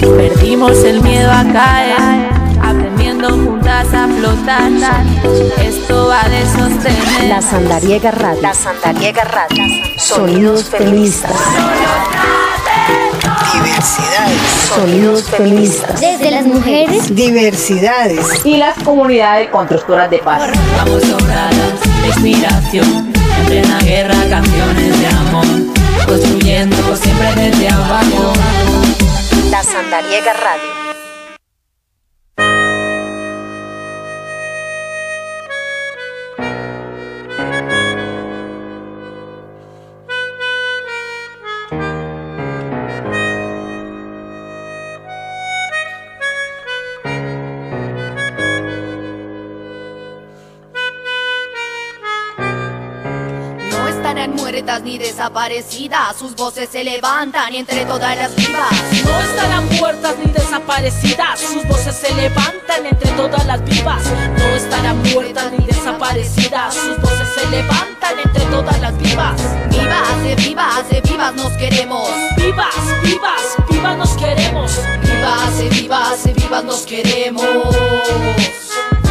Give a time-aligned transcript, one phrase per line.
[0.00, 2.30] Perdimos el miedo a caer,
[2.62, 4.70] aprendiendo juntas a flotar.
[5.60, 7.28] Esto va de sostener.
[7.28, 8.42] La Sandariega Radio.
[8.42, 9.64] La Sandariega Radio.
[9.96, 11.32] Sonidos feministas.
[13.52, 14.40] Diversidades.
[14.68, 16.00] Sonidos feministas.
[16.00, 17.14] Desde las mujeres.
[17.14, 18.44] Diversidades.
[18.44, 20.50] Y las comunidades constructoras de paz.
[20.76, 23.12] Vamos sobradas de inspiración.
[23.40, 25.46] En plena guerra, canciones de amor.
[26.06, 28.32] Construyendo siempre desde abajo.
[29.50, 30.77] La Sandariega Radio.
[55.28, 58.72] Desaparecidas, sus voces se levantan entre todas las vivas.
[59.04, 64.02] No estarán muertas ni desaparecidas, sus voces se levantan entre todas las vivas.
[64.38, 69.38] No estarán muertas ni desaparecidas, sus voces se levantan entre todas las vivas.
[69.68, 72.08] Vivas, de vivas, de vivas nos queremos.
[72.38, 74.72] Vivas, vivas, vivas nos queremos.
[75.02, 77.76] Vivas, de vivas, de vivas nos queremos.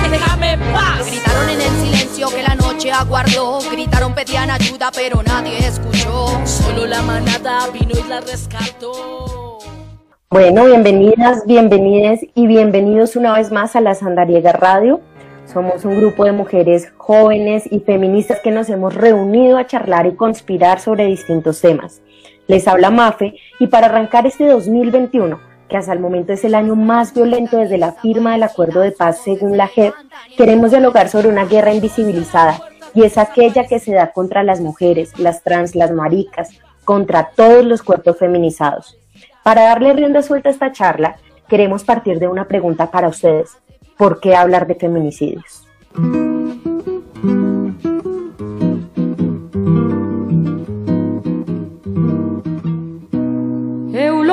[0.09, 1.05] Déjame en paz.
[1.05, 3.59] Gritaron en el silencio que la noche aguardó.
[3.71, 6.27] Gritaron, pedían ayuda, pero nadie escuchó.
[6.45, 9.59] Solo la manada vino y la rescató.
[10.29, 15.01] Bueno, bienvenidas, bienvenides y bienvenidos una vez más a la Sandariega Radio.
[15.45, 20.15] Somos un grupo de mujeres jóvenes y feministas que nos hemos reunido a charlar y
[20.15, 22.01] conspirar sobre distintos temas.
[22.47, 26.75] Les habla Mafe y para arrancar este 2021, que hasta el momento es el año
[26.75, 29.93] más violento desde la firma del acuerdo de paz según la JEP,
[30.37, 32.61] queremos dialogar sobre una guerra invisibilizada
[32.93, 36.49] y es aquella que se da contra las mujeres, las trans, las maricas,
[36.85, 38.97] contra todos los cuerpos feminizados.
[39.43, 43.57] Para darle rienda suelta a esta charla, queremos partir de una pregunta para ustedes.
[43.97, 45.67] ¿Por qué hablar de feminicidios?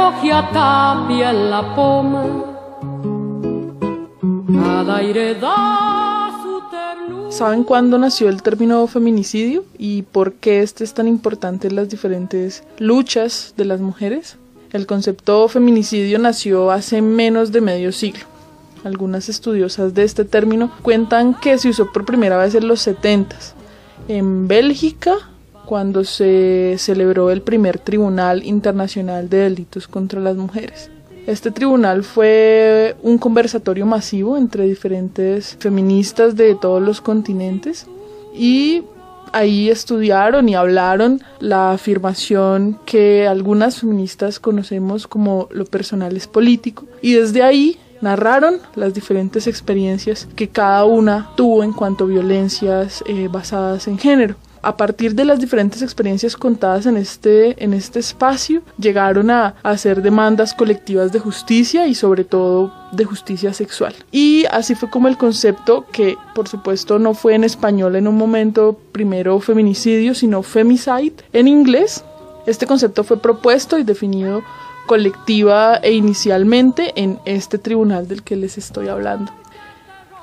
[0.04, 2.26] Eulogia Tapia en la poma,
[4.98, 7.32] aire da su ternura.
[7.32, 11.88] ¿Saben cuándo nació el término feminicidio y por qué este es tan importante en las
[11.88, 14.36] diferentes luchas de las mujeres?
[14.74, 18.24] El concepto feminicidio nació hace menos de medio siglo.
[18.84, 23.36] Algunas estudiosas de este término cuentan que se usó por primera vez en los 70
[24.08, 25.16] en Bélgica
[25.66, 30.90] cuando se celebró el primer Tribunal Internacional de Delitos contra las Mujeres.
[31.26, 37.86] Este tribunal fue un conversatorio masivo entre diferentes feministas de todos los continentes
[38.34, 38.82] y
[39.32, 46.84] ahí estudiaron y hablaron la afirmación que algunas feministas conocemos como lo personal es político
[47.00, 53.02] y desde ahí narraron las diferentes experiencias que cada una tuvo en cuanto a violencias
[53.06, 57.98] eh, basadas en género a partir de las diferentes experiencias contadas en este, en este
[57.98, 63.94] espacio, llegaron a, a hacer demandas colectivas de justicia y sobre todo de justicia sexual.
[64.10, 68.16] Y así fue como el concepto, que por supuesto no fue en español en un
[68.16, 72.04] momento primero feminicidio, sino femicide en inglés.
[72.46, 74.42] Este concepto fue propuesto y definido
[74.86, 79.32] colectiva e inicialmente en este tribunal del que les estoy hablando.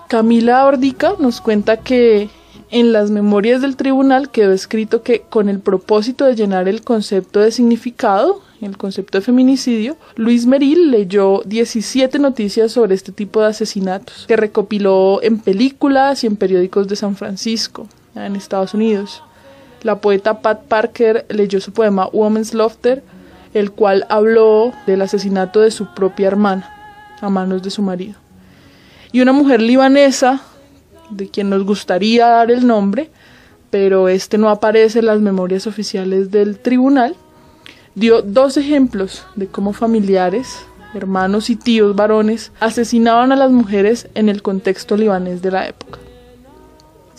[0.08, 2.30] Camila Ordica nos cuenta que
[2.72, 7.42] en las memorias del tribunal quedó escrito que con el propósito de llenar el concepto
[7.42, 13.48] de significado, el concepto de feminicidio, Luis Meril leyó 17 noticias sobre este tipo de
[13.48, 19.22] asesinatos, que recopiló en películas y en periódicos de San Francisco, en Estados Unidos.
[19.84, 23.04] La poeta Pat Parker leyó su poema Woman's Laughter,
[23.54, 26.70] el cual habló del asesinato de su propia hermana
[27.20, 28.16] a manos de su marido.
[29.12, 30.42] Y una mujer libanesa
[31.12, 33.10] de quien nos gustaría dar el nombre,
[33.70, 37.16] pero este no aparece en las memorias oficiales del tribunal,
[37.96, 44.30] dio dos ejemplos de cómo familiares, hermanos y tíos varones asesinaban a las mujeres en
[44.30, 46.00] el contexto libanés de la época.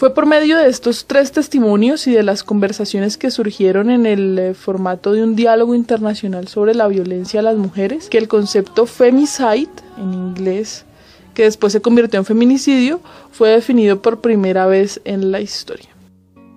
[0.02, 4.36] Fue por medio de estos tres testimonios y de las conversaciones que surgieron en el
[4.36, 8.86] eh, formato de un diálogo internacional sobre la violencia a las mujeres que el concepto
[8.86, 9.68] femicide,
[9.98, 10.84] en inglés,
[11.34, 13.00] que después se convirtió en feminicidio,
[13.30, 15.88] fue definido por primera vez en la historia.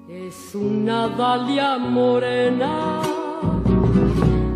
[0.10, 3.01] Es una dalia morena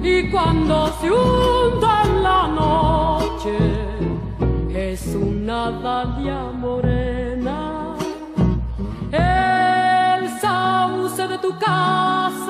[0.01, 3.57] y cuando se hunda en la noche
[4.73, 7.95] es una dalia morena.
[9.11, 12.48] El sauce de tu casa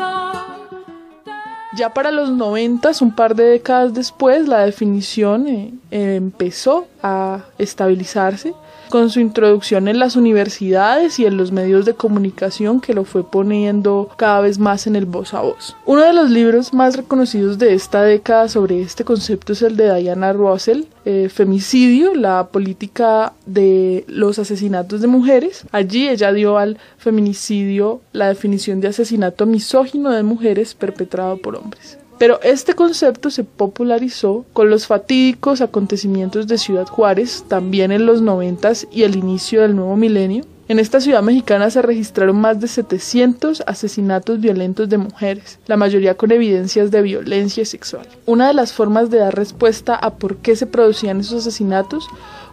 [1.80, 8.54] Ya para los noventas, un par de décadas después, la definición eh, empezó a estabilizarse
[8.90, 13.24] con su introducción en las universidades y en los medios de comunicación que lo fue
[13.24, 15.76] poniendo cada vez más en el voz a voz.
[15.86, 19.94] Uno de los libros más reconocidos de esta década sobre este concepto es el de
[19.96, 25.66] Diana Russell, eh, Femicidio, la política de los asesinatos de mujeres.
[25.72, 31.98] Allí ella dio al feminicidio la definición de asesinato misógino de mujeres perpetrado por hombres.
[32.20, 38.22] Pero este concepto se popularizó con los fatídicos acontecimientos de Ciudad Juárez, también en los
[38.22, 40.44] noventas y el inicio del nuevo milenio.
[40.68, 46.16] En esta ciudad mexicana se registraron más de 700 asesinatos violentos de mujeres, la mayoría
[46.16, 48.06] con evidencias de violencia sexual.
[48.26, 52.08] Una de las formas de dar respuesta a por qué se producían esos asesinatos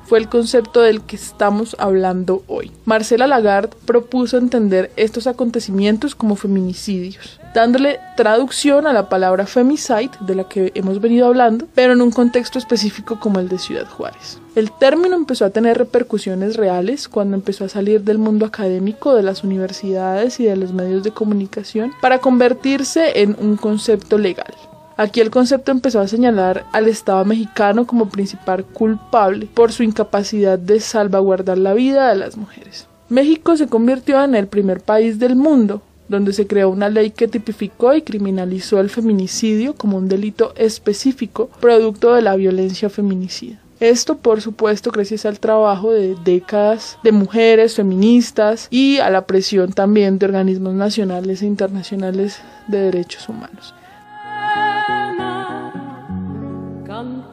[0.07, 2.71] fue el concepto del que estamos hablando hoy.
[2.85, 10.35] Marcela Lagarde propuso entender estos acontecimientos como feminicidios, dándole traducción a la palabra femicide de
[10.35, 14.39] la que hemos venido hablando, pero en un contexto específico como el de Ciudad Juárez.
[14.55, 19.23] El término empezó a tener repercusiones reales cuando empezó a salir del mundo académico, de
[19.23, 24.53] las universidades y de los medios de comunicación para convertirse en un concepto legal.
[24.99, 30.59] Aquí el concepto empezó a señalar al Estado mexicano como principal culpable por su incapacidad
[30.59, 32.87] de salvaguardar la vida de las mujeres.
[33.09, 37.29] México se convirtió en el primer país del mundo donde se creó una ley que
[37.29, 43.61] tipificó y criminalizó el feminicidio como un delito específico producto de la violencia feminicida.
[43.79, 49.73] Esto, por supuesto, gracias al trabajo de décadas de mujeres feministas y a la presión
[49.73, 52.39] también de organismos nacionales e internacionales
[52.69, 53.75] de derechos humanos.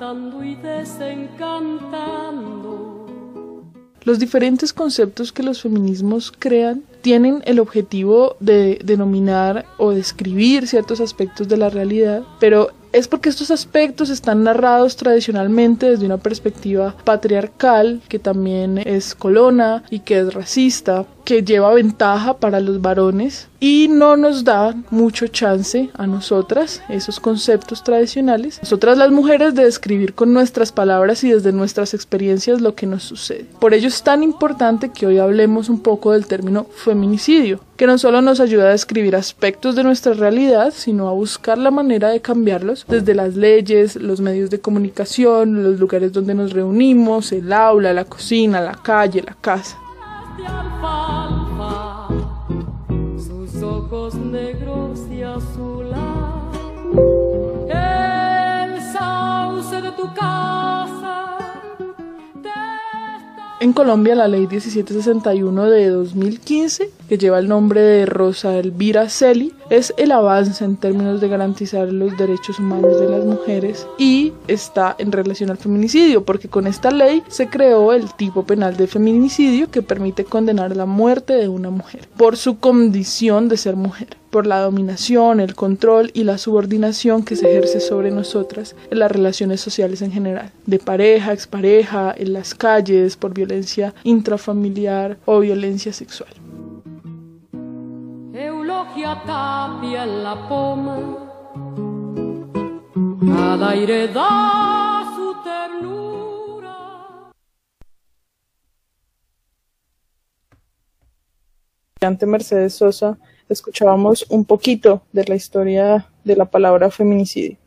[0.03, 3.07] cantando y desencantando.
[4.03, 11.01] Los diferentes conceptos que los feminismos crean tienen el objetivo de denominar o describir ciertos
[11.01, 16.95] aspectos de la realidad, pero es porque estos aspectos están narrados tradicionalmente desde una perspectiva
[17.03, 23.47] patriarcal, que también es colona y que es racista, que lleva ventaja para los varones
[23.59, 29.63] y no nos da mucho chance a nosotras, esos conceptos tradicionales, nosotras las mujeres, de
[29.63, 33.45] describir con nuestras palabras y desde nuestras experiencias lo que nos sucede.
[33.59, 37.97] Por ello es tan importante que hoy hablemos un poco del término feminicidio, que no
[37.97, 42.21] solo nos ayuda a describir aspectos de nuestra realidad, sino a buscar la manera de
[42.21, 47.93] cambiarlos desde las leyes, los medios de comunicación, los lugares donde nos reunimos, el aula,
[47.93, 49.77] la cocina, la calle, la casa.
[50.37, 52.07] De alfalfa,
[53.17, 56.57] sus ojos negros y azulados,
[57.69, 61.37] el sauce de tu casa.
[63.59, 69.53] En Colombia, la ley 1761 de 2015, que lleva el nombre de Rosa Elvira Celi,
[69.73, 74.95] es el avance en términos de garantizar los derechos humanos de las mujeres y está
[74.99, 79.71] en relación al feminicidio, porque con esta ley se creó el tipo penal de feminicidio
[79.71, 84.47] que permite condenar la muerte de una mujer por su condición de ser mujer por
[84.47, 89.61] la dominación, el control y la subordinación que se ejerce sobre nosotras en las relaciones
[89.61, 96.33] sociales en general, de pareja, expareja, en las calles, por violencia intrafamiliar o violencia sexual.
[98.85, 100.97] En la poma,
[103.69, 106.75] aire da su ternura.
[112.01, 113.17] Ante Mercedes Sosa
[113.47, 117.57] escuchábamos un poquito de la historia de la palabra feminicidio,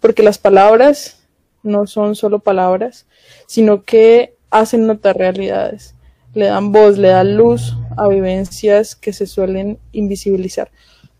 [0.00, 1.26] porque las palabras
[1.62, 3.06] no son solo palabras,
[3.46, 5.93] sino que hacen notar realidades,
[6.34, 10.70] le dan voz, le dan luz a vivencias que se suelen invisibilizar,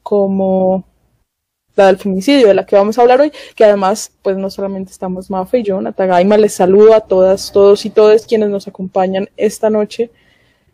[0.02, 0.84] como
[1.76, 4.92] la del feminicidio, de la que vamos a hablar hoy, que además, pues no solamente
[4.92, 9.28] estamos Mafe y yo, Natagaima, les saludo a todas, todos y todas quienes nos acompañan
[9.36, 10.10] esta noche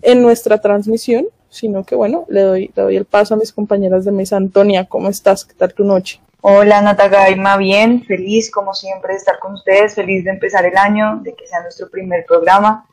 [0.02, 4.04] en nuestra transmisión, sino que bueno, le doy, le doy el paso a mis compañeras
[4.04, 4.37] de mesa.
[4.37, 5.44] Antonia, ¿cómo estás?
[5.44, 6.20] ¿Qué tal tu noche?
[6.42, 11.20] Hola Natagaima, bien, feliz como siempre de estar con ustedes, feliz de empezar el año,
[11.23, 12.87] de que sea nuestro primer programa.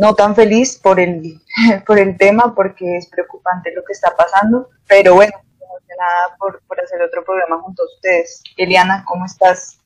[0.00, 1.42] No tan feliz por el,
[1.86, 6.80] por el tema, porque es preocupante lo que está pasando, pero bueno, emocionada por, por
[6.80, 8.42] hacer otro programa junto a ustedes.
[8.56, 9.78] Eliana, ¿cómo estás?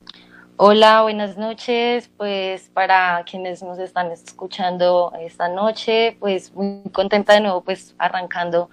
[0.55, 2.09] Hola, buenas noches.
[2.15, 8.69] Pues para quienes nos están escuchando esta noche, pues muy contenta de nuevo, pues arrancando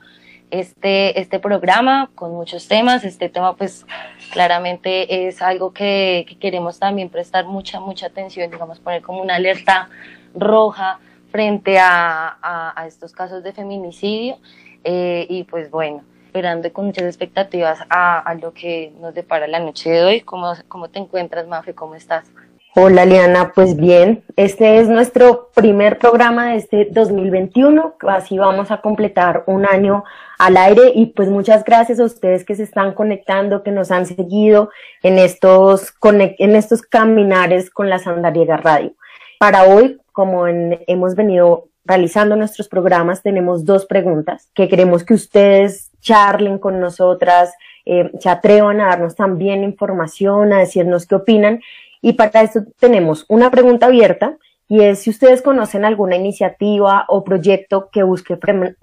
[0.53, 3.03] este, este programa con muchos temas.
[3.03, 3.85] Este tema, pues
[4.31, 9.35] claramente es algo que, que queremos también prestar mucha, mucha atención, digamos, poner como una
[9.35, 9.89] alerta
[10.37, 11.01] roja
[11.33, 12.37] frente a,
[12.77, 14.37] a, estos casos de feminicidio.
[14.85, 19.59] Eh, y pues bueno, esperando con muchas expectativas a, a, lo que nos depara la
[19.59, 20.21] noche de hoy.
[20.21, 21.75] ¿Cómo, cómo te encuentras, Mafe?
[21.75, 22.31] ¿Cómo estás?
[22.75, 23.53] Hola, Liana.
[23.55, 27.97] Pues bien, este es nuestro primer programa de este 2021.
[28.09, 30.05] Así vamos a completar un año
[30.39, 34.07] al aire y pues muchas gracias a ustedes que se están conectando, que nos han
[34.07, 34.71] seguido
[35.03, 38.95] en estos, en estos caminares con la Sandariega Radio.
[39.39, 45.91] Para hoy, como hemos venido realizando nuestros programas, tenemos dos preguntas que queremos que ustedes
[46.01, 47.53] charlen con nosotras,
[47.85, 51.61] eh, se atrevan a darnos también información, a decirnos qué opinan.
[52.01, 54.37] Y para esto tenemos una pregunta abierta
[54.73, 58.39] y es si ustedes conocen alguna iniciativa o proyecto que busque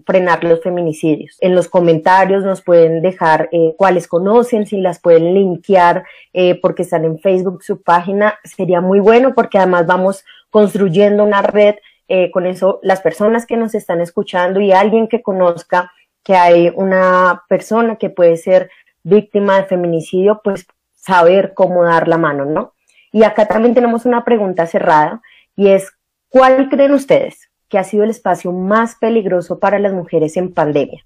[0.05, 1.36] frenar los feminicidios.
[1.41, 6.84] En los comentarios nos pueden dejar eh, cuáles conocen, si las pueden linkear eh, porque
[6.84, 11.74] están en Facebook, su página, sería muy bueno porque además vamos construyendo una red
[12.08, 15.91] eh, con eso las personas que nos están escuchando y alguien que conozca
[16.24, 18.69] que hay una persona que puede ser
[19.01, 22.74] víctima de feminicidio, pues saber cómo dar la mano, ¿no?
[23.12, 25.24] Y acá también tenemos una pregunta cerrada
[25.60, 25.92] y es,
[26.30, 31.06] ¿cuál creen ustedes que ha sido el espacio más peligroso para las mujeres en pandemia?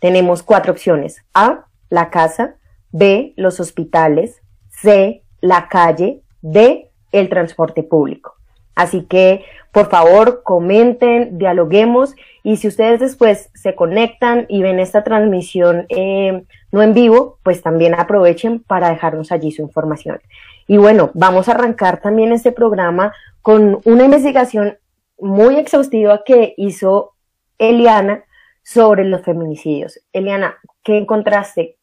[0.00, 1.24] Tenemos cuatro opciones.
[1.34, 2.56] A, la casa,
[2.90, 8.34] B, los hospitales, C, la calle, D, el transporte público.
[8.74, 15.04] Así que, por favor, comenten, dialoguemos y si ustedes después se conectan y ven esta
[15.04, 16.42] transmisión eh,
[16.72, 20.18] no en vivo, pues también aprovechen para dejarnos allí su información.
[20.66, 24.78] Y bueno, vamos a arrancar también este programa con una investigación
[25.18, 27.14] muy exhaustiva que hizo
[27.58, 28.24] Eliana
[28.62, 30.00] sobre los feminicidios.
[30.12, 31.76] Eliana, ¿qué encontraste?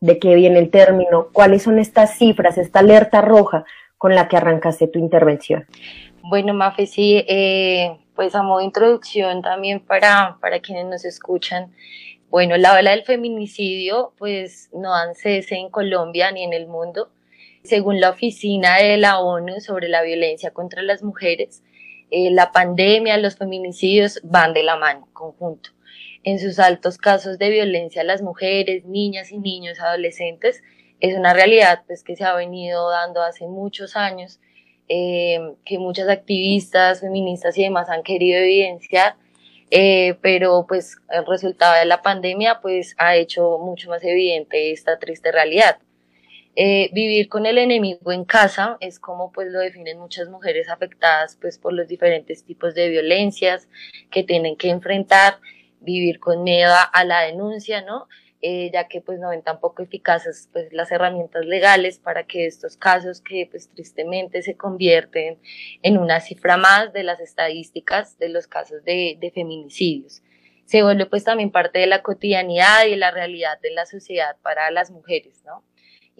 [0.00, 1.28] ¿De qué viene el término?
[1.32, 3.64] ¿Cuáles son estas cifras, esta alerta roja
[3.98, 5.66] con la que arrancaste tu intervención?
[6.22, 11.72] Bueno, Mafe, sí, eh, pues a modo de introducción también para, para quienes nos escuchan,
[12.30, 17.10] bueno, la ola del feminicidio pues no dan cese en Colombia ni en el mundo.
[17.62, 21.62] Según la Oficina de la ONU sobre la violencia contra las mujeres,
[22.10, 25.70] eh, la pandemia, los feminicidios van de la mano, conjunto.
[26.22, 30.62] En sus altos casos de violencia a las mujeres, niñas y niños, adolescentes,
[31.00, 34.40] es una realidad pues, que se ha venido dando hace muchos años
[34.88, 39.14] eh, que muchas activistas feministas y demás han querido evidenciar,
[39.70, 44.98] eh, pero pues el resultado de la pandemia pues ha hecho mucho más evidente esta
[44.98, 45.78] triste realidad.
[46.56, 51.38] Eh, vivir con el enemigo en casa es como pues lo definen muchas mujeres afectadas
[51.40, 53.68] pues por los diferentes tipos de violencias
[54.10, 55.38] que tienen que enfrentar,
[55.80, 58.08] vivir con miedo a la denuncia, ¿no?
[58.42, 62.78] Eh, ya que pues no ven tampoco eficaces pues las herramientas legales para que estos
[62.78, 65.38] casos que pues tristemente se convierten
[65.82, 70.22] en una cifra más de las estadísticas de los casos de, de feminicidios.
[70.64, 74.70] Se vuelve pues también parte de la cotidianidad y la realidad de la sociedad para
[74.70, 75.62] las mujeres, ¿no?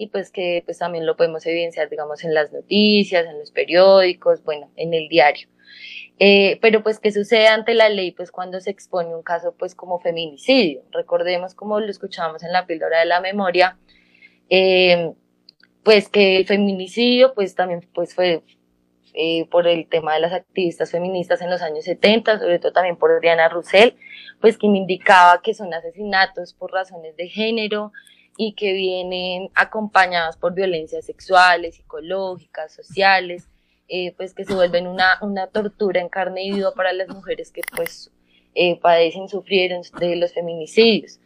[0.00, 4.42] Y pues que pues también lo podemos evidenciar digamos en las noticias, en los periódicos,
[4.44, 5.46] bueno, en el diario.
[6.18, 8.12] Eh, pero pues, ¿qué sucede ante la ley?
[8.12, 10.82] Pues cuando se expone un caso pues como feminicidio.
[10.90, 13.76] Recordemos como lo escuchábamos en la píldora de la memoria,
[14.48, 15.12] eh,
[15.82, 18.42] pues que el feminicidio pues también pues fue
[19.12, 22.96] eh, por el tema de las activistas feministas en los años 70, sobre todo también
[22.96, 23.90] por Diana Russell,
[24.40, 27.92] pues me indicaba que son asesinatos por razones de género
[28.42, 33.50] y que vienen acompañados por violencias sexuales, psicológicas, sociales,
[33.86, 37.52] eh, pues que se vuelven una, una tortura en carne y viva para las mujeres
[37.52, 38.10] que pues
[38.54, 41.20] eh, padecen, sufrieron de los feminicidios.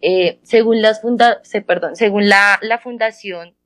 [0.00, 3.56] Eh, según, las funda se, perdón, según la, la Fundación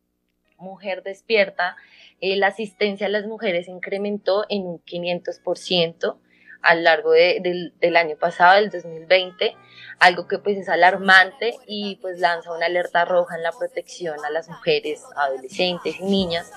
[0.57, 1.77] Mujer Despierta,
[2.23, 6.17] la asistencia a las mujeres incrementó en un 500%
[6.65, 9.55] a lo largo de, del, año pasado, del 2020,
[10.01, 14.31] algo que pues es alarmante y pues lanza una alerta roja en la protección a
[14.31, 16.51] las mujeres, adolescentes y niñas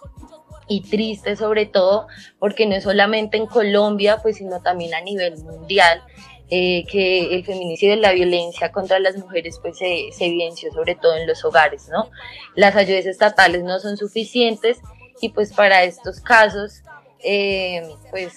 [0.68, 2.06] y tristes sobre todo,
[2.38, 6.02] porque no es solamente en Colombia, pues sino también a nivel mundial.
[6.48, 10.94] eh, que el feminicidio y la violencia contra las mujeres pues se, se evidenció sobre
[10.94, 12.08] todo en los hogares, ¿no?
[12.54, 14.78] Las ayudas estatales no son suficientes
[15.20, 16.82] y pues para estos casos
[17.24, 18.32] eh, pues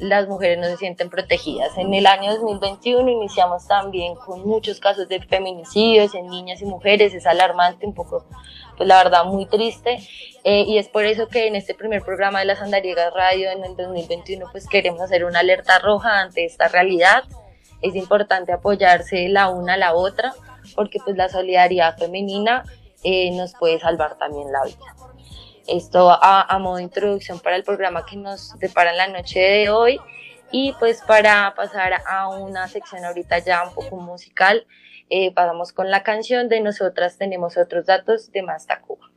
[0.00, 1.76] las mujeres no se sienten protegidas.
[1.76, 7.12] En el año 2021 iniciamos también con muchos casos de feminicidios en niñas y mujeres,
[7.12, 8.24] es alarmante, un poco,
[8.80, 9.98] pues la verdad, muy triste.
[10.42, 13.62] Eh, y es por eso que en este primer programa de las Andariegas Radio en
[13.62, 17.24] el 2021 pues queremos hacer una alerta roja ante esta realidad.
[17.82, 20.32] Es importante apoyarse la una a la otra
[20.74, 22.64] porque pues la solidaridad femenina
[23.04, 24.96] eh, nos puede salvar también la vida.
[25.66, 29.68] Esto a, modo de introducción para el programa que nos depara en la noche de
[29.68, 30.00] hoy.
[30.50, 34.66] Y pues para pasar a una sección ahorita ya un poco musical,
[35.10, 39.10] eh, pasamos con la canción de Nosotras tenemos otros datos de Masta Cuba.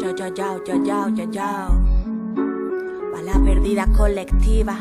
[0.00, 1.42] Yo, yo, yo, yo, yo, yo, yo.
[3.24, 4.78] la perdida colectiva.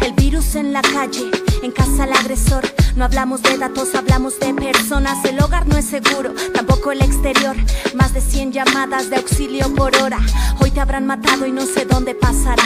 [0.00, 1.30] El virus en la calle,
[1.62, 2.64] en casa el agresor.
[2.96, 5.24] No hablamos de datos, hablamos de personas.
[5.24, 7.56] El hogar no es seguro, tampoco el exterior.
[7.94, 10.18] Más de 100 llamadas de auxilio por hora.
[10.60, 12.64] Hoy te habrán matado y no sé dónde pasará.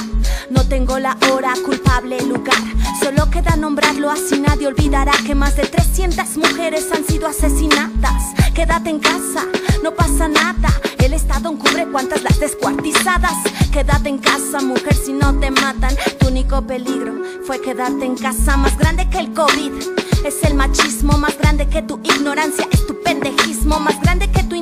[0.50, 2.62] No tengo la hora, culpable lugar.
[3.02, 8.34] Solo queda nombrarlo así nadie olvidará que más de 300 mujeres han sido asesinadas.
[8.54, 9.44] Quédate en casa,
[9.82, 10.68] no pasa nada.
[11.04, 13.34] El Estado encubre cuántas las descuartizadas.
[13.70, 15.94] Quédate en casa, mujer, si no te matan.
[16.18, 17.12] Tu único peligro
[17.46, 18.56] fue quedarte en casa.
[18.56, 19.70] Más grande que el COVID
[20.24, 21.18] es el machismo.
[21.18, 23.80] Más grande que tu ignorancia es tu pendejismo.
[23.80, 24.53] Más grande que tu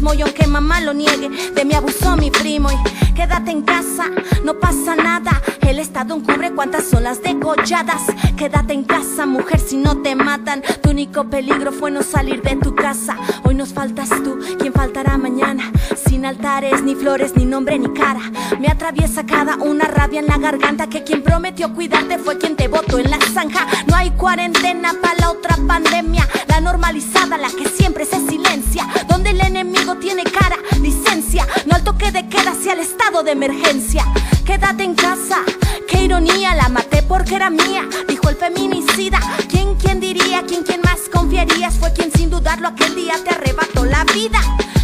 [0.00, 0.14] cinismo.
[0.14, 2.70] Y aunque mamá lo niegue, de mí abusó mi primo.
[2.70, 4.04] Y quédate en casa,
[4.44, 5.42] no pasa nada.
[5.60, 8.02] El Estado encubre cuántas son las degolladas.
[8.36, 10.62] Quédate en casa, mujer, si no te matan.
[10.82, 13.16] Tu único peligro fue no salir de tu casa.
[13.44, 15.70] Hoy nos faltas tú, ¿quién faltará mañana?
[16.08, 18.20] Sin altares, ni flores, ni nombre, ni cara.
[18.58, 20.88] Me atraviesa cada una rabia en la garganta.
[20.88, 23.66] Que quien prometió cuidarte fue quien te votó en la zanja.
[23.86, 26.26] No hay cuarentena para la otra pandemia.
[26.48, 28.88] La normalizada, la que siempre se silencia.
[29.08, 29.29] Donde
[29.60, 31.46] enemigo tiene cara, licencia.
[31.66, 34.04] No al toque de queda hacia el estado de emergencia.
[34.46, 35.38] Quédate en casa,
[35.86, 36.54] qué ironía.
[36.54, 39.18] La maté porque era mía, dijo el feminicida.
[39.50, 40.42] ¿Quién, quién diría?
[40.46, 41.74] ¿Quién, quién más confiarías?
[41.74, 44.40] Fue quien sin dudarlo aquel día te arrebató la vida.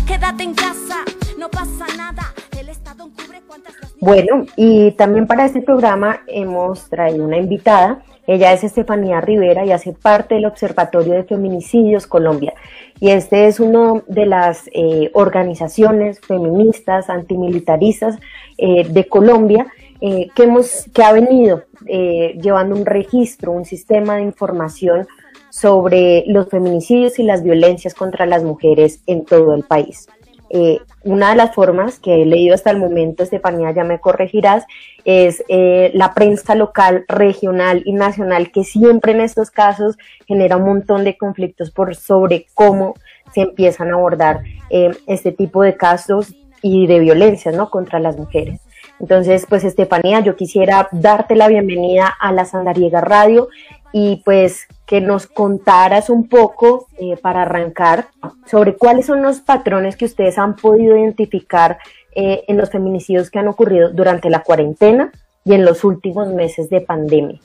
[0.07, 0.99] Quédate en casa,
[1.39, 2.35] no pasa nada.
[2.59, 3.75] El Estado encubre cuántas.
[3.99, 9.73] Bueno, y también para este programa hemos traído una invitada ella es Estefanía Rivera y
[9.73, 12.55] hace parte del Observatorio de Feminicidios Colombia.
[13.01, 18.19] Y este es una de las eh, organizaciones feministas, antimilitaristas
[18.59, 19.67] eh, de Colombia
[20.01, 25.07] eh, que, hemos, que ha venido llevando un registro, un sistema de información
[25.51, 30.09] sobre los feminicidios y las violencias contra las mujeres en todo el país.
[30.51, 34.65] Eh, una de las formas que he leído hasta el momento, Estefanía, ya me corregirás,
[35.05, 40.65] es eh, la prensa local, regional y nacional, que siempre en estos casos genera un
[40.65, 42.95] montón de conflictos por sobre cómo
[43.35, 47.71] se empiezan a abordar eh, este tipo de casos y de violencia ¿no?
[47.71, 48.61] contra las mujeres.
[48.99, 53.49] Entonces, pues Estefanía, yo quisiera darte la bienvenida a la Sandariega Radio
[53.93, 58.09] y pues que nos contaras un poco eh, para arrancar
[58.47, 61.79] sobre cuáles son los patrones que ustedes han podido identificar
[62.15, 65.11] eh, en los feminicidios que han ocurrido durante la cuarentena
[65.45, 67.41] y en los últimos meses de pandemia.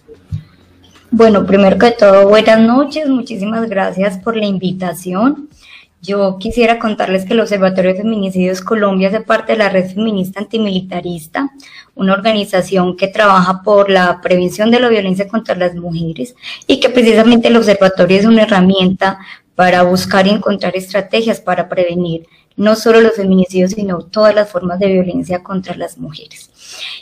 [1.11, 5.49] Bueno, primero que todo, buenas noches, muchísimas gracias por la invitación.
[6.03, 10.39] Yo quisiera contarles que el Observatorio de Feminicidios Colombia hace parte de la Red Feminista
[10.39, 11.51] Antimilitarista,
[11.93, 16.33] una organización que trabaja por la prevención de la violencia contra las mujeres
[16.65, 19.19] y que precisamente el observatorio es una herramienta
[19.53, 24.79] para buscar y encontrar estrategias para prevenir no solo los feminicidios, sino todas las formas
[24.79, 26.50] de violencia contra las mujeres.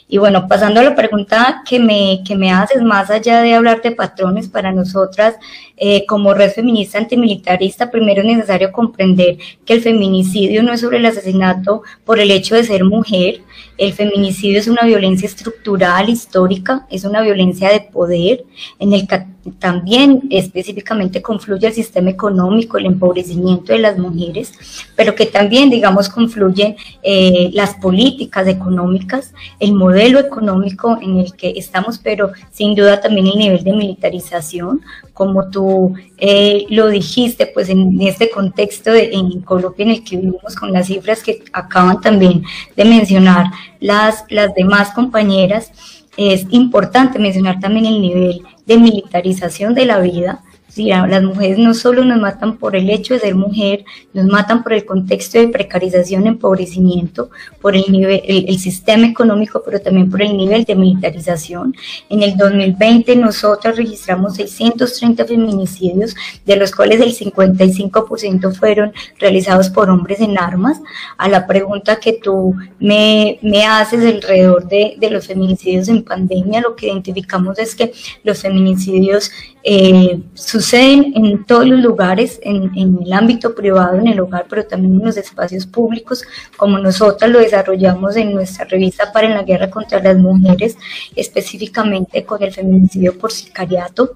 [0.08, 3.82] Y bueno, pasando a la pregunta que me, que me haces, más allá de hablar
[3.82, 5.36] de patrones, para nosotras
[5.78, 10.98] eh, como red feminista antimilitarista, primero es necesario comprender que el feminicidio no es sobre
[10.98, 13.42] el asesinato por el hecho de ser mujer,
[13.78, 18.44] el feminicidio es una violencia estructural, histórica, es una violencia de poder,
[18.78, 19.26] en el que
[19.58, 24.54] también específicamente confluye el sistema económico, el empobrecimiento de las mujeres,
[24.96, 31.52] pero que también, digamos, confluyen eh, las políticas económicas, el modelo económico en el que
[31.56, 34.82] estamos, pero sin duda también el nivel de militarización,
[35.14, 40.18] como tú eh, lo dijiste, pues en este contexto de, en Colombia en el que
[40.18, 42.44] vivimos con las cifras que acaban también
[42.76, 43.48] de mencionar
[43.80, 45.72] las, las demás compañeras,
[46.18, 51.74] es importante mencionar también el nivel de militarización de la vida, Sí, las mujeres no
[51.74, 55.48] solo nos matan por el hecho de ser mujer, nos matan por el contexto de
[55.48, 61.76] precarización, empobrecimiento, por el nivel, el, sistema económico, pero también por el nivel de militarización.
[62.08, 69.90] En el 2020 nosotros registramos 630 feminicidios, de los cuales el 55% fueron realizados por
[69.90, 70.80] hombres en armas.
[71.18, 76.62] A la pregunta que tú me, me haces alrededor de, de los feminicidios en pandemia,
[76.62, 77.92] lo que identificamos es que
[78.24, 79.32] los feminicidios
[79.64, 84.94] eh, suceden en todos los lugares, en, el ámbito privado, en el hogar, pero también
[84.94, 86.24] en los espacios públicos,
[86.56, 90.78] como nosotras lo desarrollamos en nuestra revista para la guerra contra las mujeres,
[91.16, 94.16] específicamente con el feminicidio por sicariato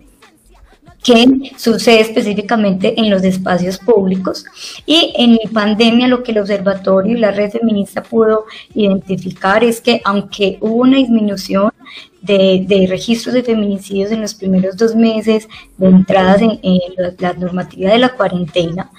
[1.03, 4.45] que sucede específicamente en los espacios públicos.
[4.85, 9.81] Y en mi pandemia lo que el observatorio y la red feminista pudo identificar es
[9.81, 11.72] que aunque hubo una disminución
[12.21, 16.79] de, registros de feminicidios en los primeros dos meses de entradas en,
[17.19, 18.89] la, normativa de la cuarentena,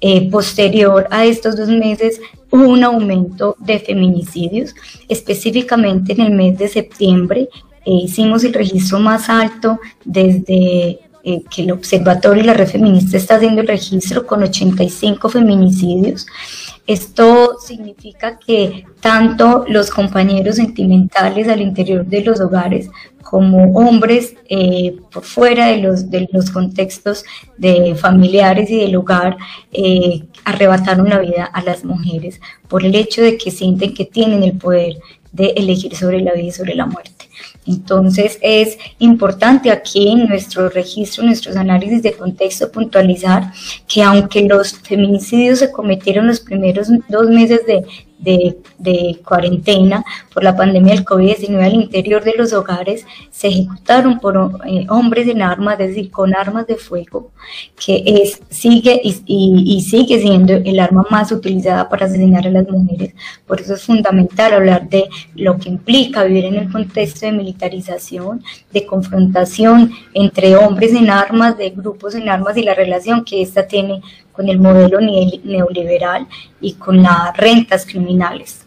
[0.00, 4.74] eh, posterior a estos dos meses hubo un aumento de feminicidios,
[5.08, 7.48] específicamente en el mes de septiembre.
[7.84, 13.16] Eh, hicimos el registro más alto desde eh, que el observatorio y la red feminista
[13.16, 16.26] está haciendo el registro con 85 feminicidios.
[16.86, 22.90] Esto significa que tanto los compañeros sentimentales al interior de los hogares
[23.22, 27.24] como hombres eh, por fuera de los, de los contextos
[27.56, 29.36] de familiares y del hogar
[29.72, 34.42] eh, arrebataron la vida a las mujeres por el hecho de que sienten que tienen
[34.42, 34.96] el poder
[35.30, 37.28] de elegir sobre la vida y sobre la muerte.
[37.66, 43.52] Entonces es importante aquí en nuestro registro, nuestros análisis de contexto puntualizar
[43.86, 47.84] que aunque los feminicidios se cometieron los primeros dos meses de,
[48.22, 54.60] de, cuarentena por la pandemia del COVID-19 al interior de los hogares se ejecutaron por
[54.66, 57.30] eh, hombres en armas, es decir, con armas de fuego,
[57.84, 63.14] que es, sigue y, sigue siendo el arma más utilizada para asesinar a las mujeres.
[63.46, 68.42] Por eso es fundamental hablar de lo que implica vivir en el contexto de militarización,
[68.72, 73.66] de confrontación entre hombres en armas, de grupos en armas y la relación que ésta
[73.66, 74.00] tiene
[74.32, 76.26] con el modelo neoliberal
[76.60, 78.66] y con las rentas criminales.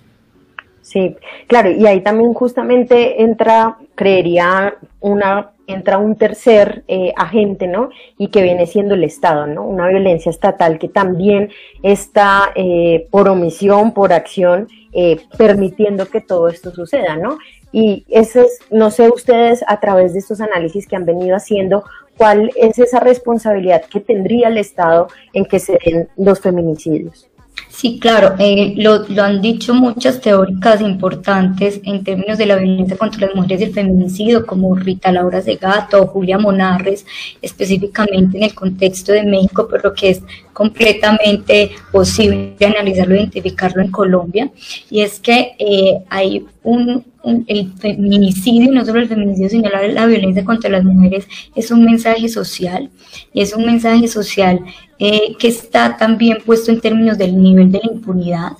[0.81, 1.15] Sí,
[1.47, 7.89] claro, y ahí también justamente entra, creería, una entra un tercer eh, agente, ¿no?
[8.17, 9.63] Y que viene siendo el Estado, ¿no?
[9.63, 11.49] Una violencia estatal que también
[11.83, 17.37] está eh, por omisión, por acción, eh, permitiendo que todo esto suceda, ¿no?
[17.71, 21.83] Y ese es, no sé ustedes a través de estos análisis que han venido haciendo,
[22.17, 27.27] cuál es esa responsabilidad que tendría el Estado en que se den los feminicidios.
[27.69, 33.27] Sí, claro, eh, lo, han dicho muchas teóricas importantes en términos de la violencia contra
[33.27, 37.05] las mujeres y el feminicidio, como Rita Laura Segato o Julia Monarres,
[37.41, 40.21] específicamente en el contexto de México, pero que es
[40.53, 44.49] completamente posible analizarlo, identificarlo en Colombia,
[44.89, 47.03] y es que eh, hay un,
[47.47, 52.29] el feminicidio, no solo el feminicidio, sino la, violencia contra las mujeres, es un mensaje
[52.29, 52.89] social,
[53.33, 54.59] y es un mensaje social
[54.99, 58.51] eh, que está también puesto en términos del nivel de la impunidad.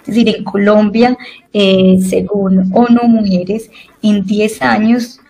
[0.00, 1.16] Es decir, en Colombia,
[1.52, 3.70] eh, según ONU Mujeres,
[4.02, 5.20] en 10 años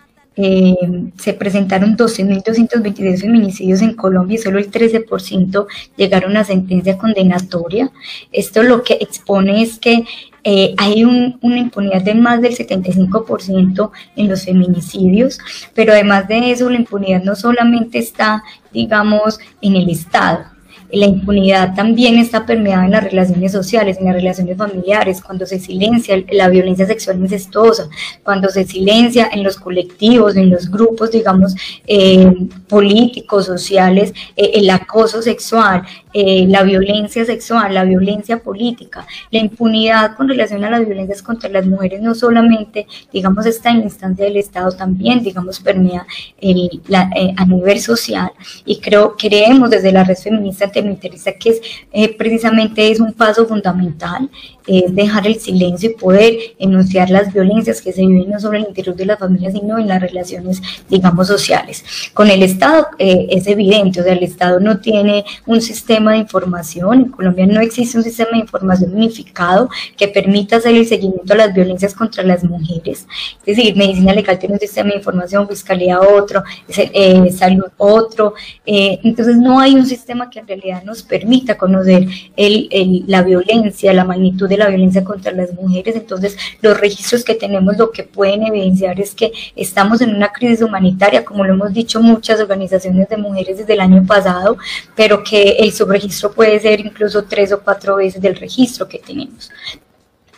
[0.41, 0.73] eh,
[1.17, 7.91] se presentaron 12.226 feminicidios en Colombia y solo el 13% llegaron a sentencia condenatoria.
[8.31, 10.05] Esto lo que expone es que
[10.43, 15.39] eh, hay una impunidad de más del 75% en los feminicidios,
[15.73, 20.45] pero además de eso la impunidad no solamente está, digamos, en el Estado,
[20.91, 25.59] la impunidad también está permeada en las relaciones sociales, en las relaciones familiares, cuando se
[25.59, 27.89] silencia la violencia sexual incestuosa,
[28.23, 32.31] cuando se silencia en los colectivos, en los grupos, digamos, eh,
[32.67, 40.15] políticos, sociales, eh, el acoso sexual, eh, la violencia sexual, la violencia política, la impunidad
[40.15, 44.25] con relación a las violencias contra las mujeres no solamente, digamos, está en la instancia
[44.25, 46.05] del Estado, también, digamos, permea
[46.39, 48.31] el, a nivel social.
[48.65, 51.61] Y creo, creemos desde la red feminista me interesa que es,
[51.91, 54.29] eh, precisamente es un paso fundamental,
[54.69, 58.63] es dejar el silencio y poder enunciar las violencias que se viven no solo en
[58.63, 61.83] el interior de las familias, sino en las relaciones, digamos, sociales.
[62.13, 66.19] Con el Estado eh, es evidente, o sea, el Estado no tiene un sistema de
[66.19, 71.33] información, en Colombia no existe un sistema de información unificado que permita hacer el seguimiento
[71.33, 73.07] a las violencias contra las mujeres.
[73.45, 78.33] Es decir, medicina legal tiene un sistema de información, fiscalía otro, eh, salud otro,
[78.65, 84.05] entonces no hay un sistema que en realidad nos permita conocer el, la violencia, la
[84.05, 85.95] magnitud de la violencia contra las mujeres.
[85.95, 90.61] Entonces, los registros que tenemos lo que pueden evidenciar es que estamos en una crisis
[90.61, 94.57] humanitaria, como lo hemos dicho muchas organizaciones de mujeres desde el año pasado,
[94.95, 99.49] pero que el subregistro puede ser incluso tres o cuatro veces del registro que tenemos.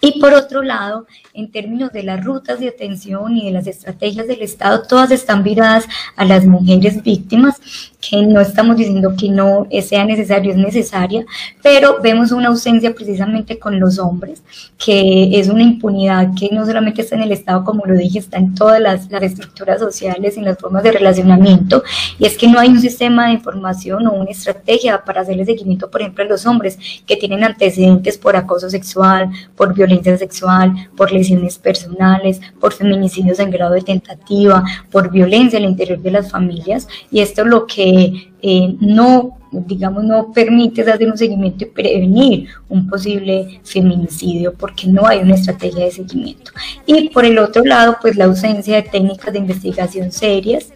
[0.04, 4.28] Y por otro lado, en términos de las rutas de atención y de las estrategias
[4.28, 5.86] del Estado, todas están viradas
[6.16, 7.62] a las mujeres víctimas,
[8.02, 11.24] que no estamos diciendo que no sea necesario, es necesaria,
[11.62, 14.42] pero vemos una ausencia precisamente con los hombres,
[14.84, 18.40] que es una impunidad que no solamente está en el Estado, como lo dije, está
[18.40, 21.84] en todas las, las estructuras sociales, en las formas de relacionamiento,
[22.18, 25.92] y es que no hay un sistema de información o una estrategia para hacerle seguimiento,
[25.92, 31.12] por ejemplo, a los hombres que tienen antecedentes por acoso sexual, por violencia sexual, por
[31.12, 36.88] lesiones personales, por feminicidios en grado de tentativa, por violencia al interior de las familias,
[37.12, 42.48] y esto es lo que eh, no, digamos, no permite hacer un seguimiento y prevenir
[42.70, 46.52] un posible feminicidio porque no hay una estrategia de seguimiento.
[46.86, 50.74] Y por el otro lado, pues la ausencia de técnicas de investigación serias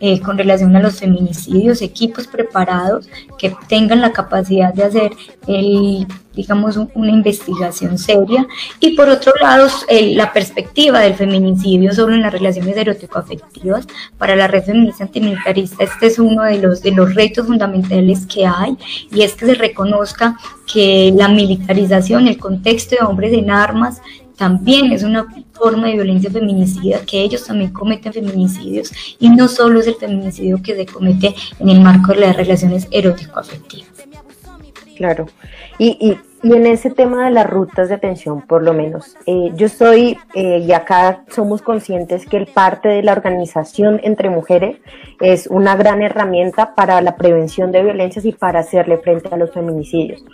[0.00, 5.12] eh, con relación a los feminicidios, equipos preparados que tengan la capacidad de hacer
[5.46, 6.06] el
[6.36, 8.46] digamos, una investigación seria.
[8.78, 13.86] Y por otro lado, la perspectiva del feminicidio sobre las relaciones erótico-afectivas
[14.18, 15.82] para la red feminista antimilitarista.
[15.82, 18.76] Este es uno de los, de los retos fundamentales que hay
[19.10, 20.36] y es que se reconozca
[20.70, 24.02] que la militarización, el contexto de hombres en armas,
[24.36, 29.80] también es una forma de violencia feminicida, que ellos también cometen feminicidios y no solo
[29.80, 33.90] es el feminicidio que se comete en el marco de las relaciones erótico-afectivas.
[34.96, 35.26] Claro,
[35.78, 36.18] y, y,
[36.48, 40.16] y, en ese tema de las rutas de atención, por lo menos, eh, yo estoy,
[40.32, 44.78] eh, y acá somos conscientes que el parte de la organización entre mujeres
[45.20, 49.52] es una gran herramienta para la prevención de violencias y para hacerle frente a los
[49.52, 50.24] feminicidios.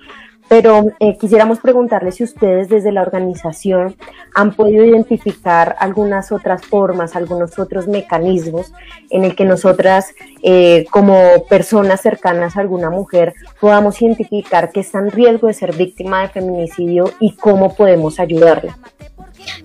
[0.52, 3.96] Pero eh, quisiéramos preguntarle si ustedes desde la organización
[4.34, 8.70] han podido identificar algunas otras formas, algunos otros mecanismos
[9.08, 10.08] en el que nosotras,
[10.42, 15.74] eh, como personas cercanas a alguna mujer, podamos identificar que está en riesgo de ser
[15.74, 18.76] víctima de feminicidio y cómo podemos ayudarla.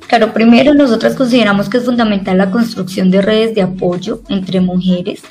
[0.08, 5.22] Claro, primero nosotras consideramos que es fundamental la construcción de redes de apoyo entre mujeres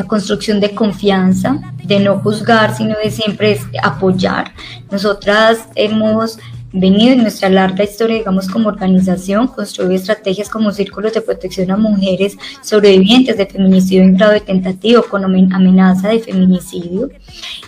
[0.00, 4.54] la construcción de confianza, de no juzgar, sino de siempre apoyar.
[4.90, 6.38] Nosotras hemos
[6.72, 11.76] venido en nuestra larga historia, digamos, como organización, construir estrategias como círculos de protección a
[11.76, 17.10] mujeres sobrevivientes de feminicidio en grado de tentativo con amenaza de feminicidio.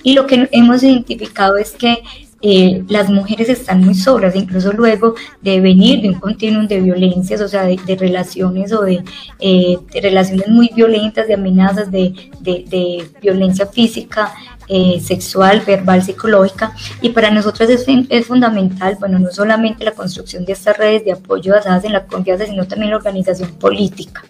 [0.02, 2.02] Y lo que hemos identificado es que
[2.42, 7.40] eh, las mujeres están muy solas, incluso luego de venir de un continuum de violencias,
[7.40, 9.04] o sea, de, relaciones o de,
[9.38, 14.34] eh, de, relaciones muy violentas, de amenazas, de, de violencia física,
[14.68, 16.72] eh, sexual, verbal, psicológica.
[17.00, 21.52] Y para nosotros es, fundamental, bueno, no solamente la construcción de estas redes de apoyo
[21.52, 24.22] basadas en la confianza, sino también la organización política.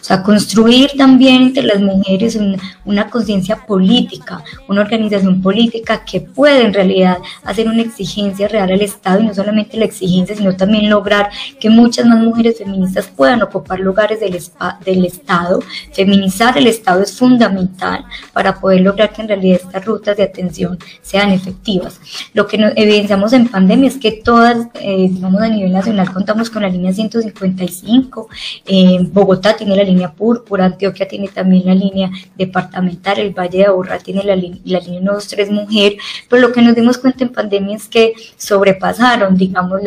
[0.00, 2.38] O sea, construir también entre las mujeres
[2.84, 8.80] una conciencia política, una organización política que pueda en realidad hacer una exigencia real al
[8.80, 13.42] Estado y no solamente la exigencia, sino también lograr que muchas más mujeres feministas puedan
[13.42, 14.38] ocupar lugares del,
[14.84, 15.60] del Estado.
[15.92, 21.30] Feminizar el Estado es fundamental para poder lograr que en realidad rutas de atención sean
[21.30, 22.00] efectivas.
[22.34, 26.62] Lo que evidenciamos en pandemia es que todas, eh, digamos a nivel nacional, contamos con
[26.62, 28.28] la línea 155,
[28.66, 33.66] eh, Bogotá tiene la línea púrpura, Antioquia tiene también la línea departamental, el Valle de
[33.66, 35.96] Aburrá tiene la, la línea 123 mujer,
[36.28, 39.80] pero lo que nos dimos cuenta en pandemia es que sobrepasaron, digamos,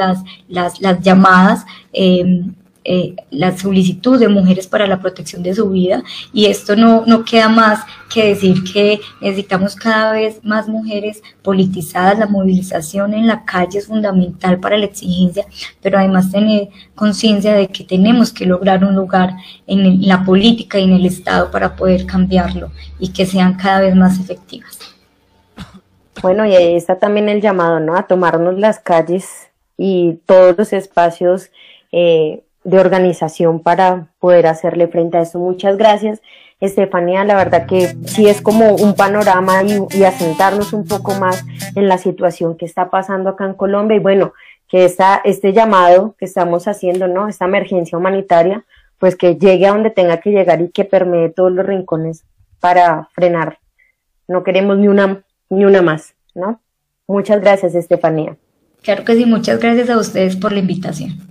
[0.48, 2.44] las llamadas eh,
[2.86, 7.26] eh, la solicitud de mujeres para la protección de su vida y esto no, no
[7.26, 13.44] queda más que decir que necesitamos cada vez más mujeres politizadas, la movilización en la
[13.46, 15.46] calle es fundamental para la exigencia,
[15.82, 19.36] pero además tener conciencia de que tenemos que lograr un lugar
[19.68, 23.96] en la política y en el Estado para poder cambiarlo y que sean cada vez
[23.96, 24.80] más efectivas.
[26.22, 27.96] Bueno, y ahí está también el llamado, ¿no?
[27.96, 31.52] A tomarnos las calles y todos los espacios
[31.92, 35.40] eh, de organización para poder hacerle frente a esto.
[35.40, 36.22] Muchas gracias,
[36.60, 37.24] Estefanía.
[37.24, 41.44] La verdad que sí es como un panorama y, asentarnos un poco más
[41.76, 44.34] en la situación que está pasando acá en Colombia y bueno,
[44.68, 47.28] que esta, este llamado que estamos haciendo, ¿no?
[47.28, 48.64] Esta emergencia humanitaria,
[49.00, 52.24] pues que llegue a donde tenga que llegar y que permee todos los rincones
[52.60, 53.58] para frenar.
[54.28, 56.62] No queremos ni una, ni una más, ¿no?
[57.08, 58.38] Muchas gracias, Estefanía.
[58.84, 61.29] Claro que sí, muchas gracias a ustedes por la invitación.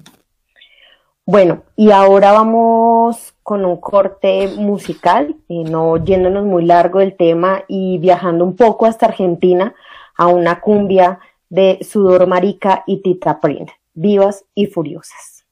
[1.30, 7.64] Bueno, y ahora vamos con un corte musical, eh, no yéndonos muy largo del tema
[7.68, 9.74] y viajando un poco hasta Argentina
[10.16, 11.18] a una cumbia
[11.50, 15.44] de Sudor Marica y Tita Print, vivas y furiosas.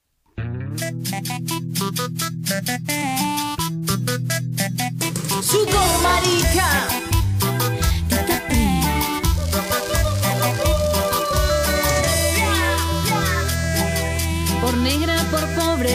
[5.42, 7.15] Sudor Marica.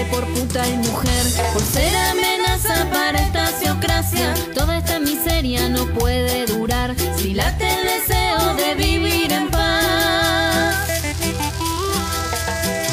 [0.09, 6.45] Por puta y mujer, por ser amenaza para esta ciocracia, toda esta miseria no puede
[6.45, 10.87] durar si late el deseo de vivir en paz.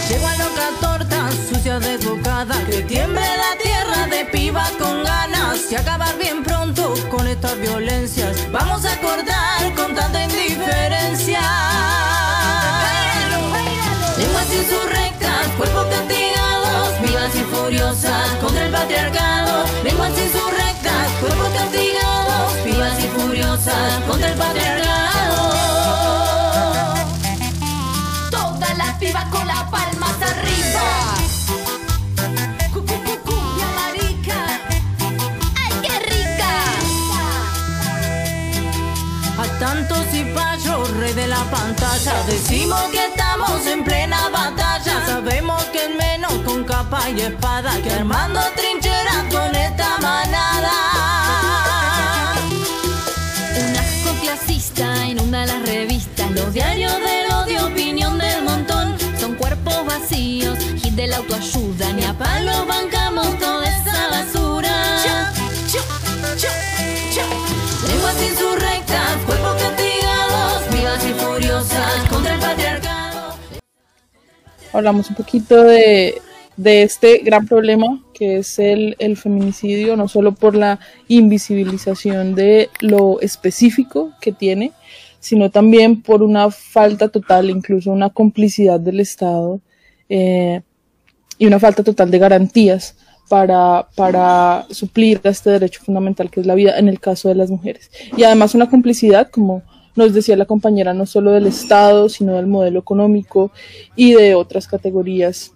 [0.09, 5.77] Llego a loca torta, sucia desbocada, que tiemble la tierra de piba con ganas y
[5.77, 8.51] acabar bien pronto con estas violencias.
[8.51, 11.78] Vamos a acordar con tanta indiferencia.
[17.99, 19.65] Furiosas contra el patriarcado.
[19.83, 25.51] Lenguas insurrectas, cuerpos castigados, vivas y furiosas contra el patriarcado.
[28.31, 31.15] Todas las pibas con las palmas arriba.
[32.73, 33.09] Cu- cu-
[41.15, 45.07] de la pantalla, decimos que estamos en plena batalla.
[45.07, 50.73] Sabemos que es menos con capa y espada que armando trincheras con esta manada.
[53.57, 58.97] Un asco clasista inunda las revistas, los diarios del odio, opinión del montón.
[59.19, 65.03] Son cuerpos vacíos, hit de la autoayuda, ni a palos bancamos toda esa basura.
[67.87, 69.58] Lenguas insurrectas, cuerpos
[74.73, 76.21] hablamos un poquito de,
[76.57, 83.21] este gran problema que es el, el feminicidio, no solo por la invisibilización de lo
[83.21, 84.73] específico que tiene,
[85.21, 89.61] sino también por una falta total, incluso una complicidad del Estado
[90.09, 90.63] eh,
[91.39, 92.97] y una falta total de garantías
[93.29, 97.51] para, para suplir este derecho fundamental que es la vida en el caso de las
[97.51, 97.91] mujeres.
[98.17, 99.63] Y además una complicidad, como
[99.99, 103.51] nos decía la compañera, no solo del Estado, sino del modelo económico
[103.97, 105.53] y de otras categorías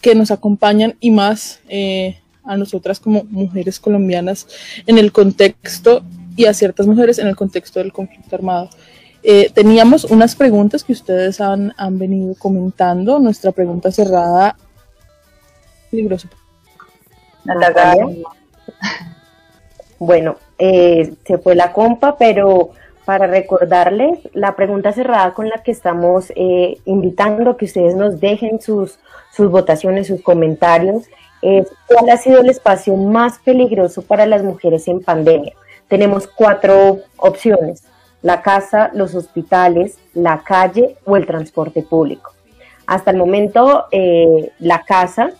[0.00, 4.46] que nos acompañan y más eh, a nosotras como mujeres colombianas
[4.86, 6.02] en el contexto
[6.36, 8.70] y a ciertas mujeres en el contexto del conflicto armado.
[9.22, 13.18] Eh, teníamos unas preguntas que ustedes han, han venido comentando.
[13.18, 14.56] Nuestra pregunta cerrada.
[15.90, 16.28] Peligroso.
[17.44, 18.06] Natalia.
[19.98, 22.70] Bueno, eh, se fue la compa, pero
[23.10, 28.60] para recordarles la pregunta cerrada con la que estamos eh, invitando que ustedes nos dejen
[28.60, 29.00] sus,
[29.36, 31.08] votaciones, sus comentarios,
[31.42, 35.54] es cuál ha sido el espacio más peligroso para las mujeres en pandemia.
[35.88, 37.82] Tenemos cuatro opciones,
[38.22, 42.30] la casa, los hospitales, la calle o el transporte público.
[42.86, 45.30] Hasta el momento, eh, la casa,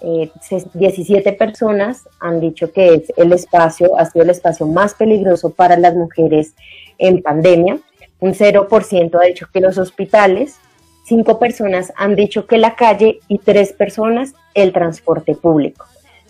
[0.00, 0.30] eh,
[0.72, 5.76] 17 personas han dicho que es el espacio, ha sido el espacio más peligroso para
[5.76, 6.54] las mujeres
[6.98, 7.78] en pandemia.
[8.20, 10.56] Un 0% ha dicho que los hospitales,
[11.04, 15.86] 5 personas han dicho que la calle y 3 personas el transporte público.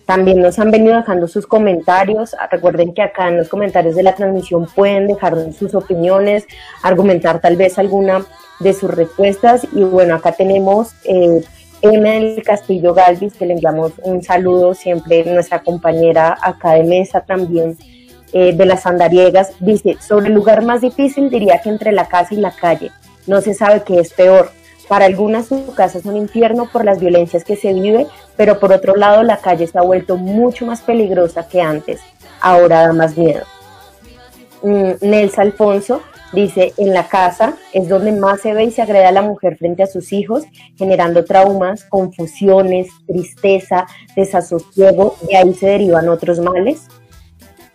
[0.08, 2.34] También nos han venido dejando sus comentarios.
[2.50, 6.46] Recuerden que acá en los comentarios de la transmisión pueden dejar sus opiniones,
[6.82, 8.24] argumentar tal vez alguna
[8.60, 9.66] de sus respuestas.
[9.72, 11.42] Y bueno, acá tenemos eh,
[11.82, 17.20] Emma del Castillo Galvis, que le enviamos un saludo siempre, nuestra compañera acá de mesa
[17.20, 17.76] también
[18.32, 19.52] eh, de las Andariegas.
[19.60, 22.90] Dice, sobre el lugar más difícil diría que entre la casa y la calle.
[23.26, 24.50] No se sabe qué es peor.
[24.88, 28.72] Para algunas su casa es un infierno por las violencias que se vive, pero por
[28.72, 32.00] otro lado la calle se ha vuelto mucho más peligrosa que antes.
[32.40, 33.44] Ahora da más miedo.
[34.62, 36.00] Mm, Nelsa Alfonso
[36.32, 39.56] dice, en la casa es donde más se ve y se agrede a la mujer
[39.56, 40.44] frente a sus hijos,
[40.76, 43.86] generando traumas, confusiones, tristeza,
[44.16, 46.88] desasosiego, de ahí se derivan otros males.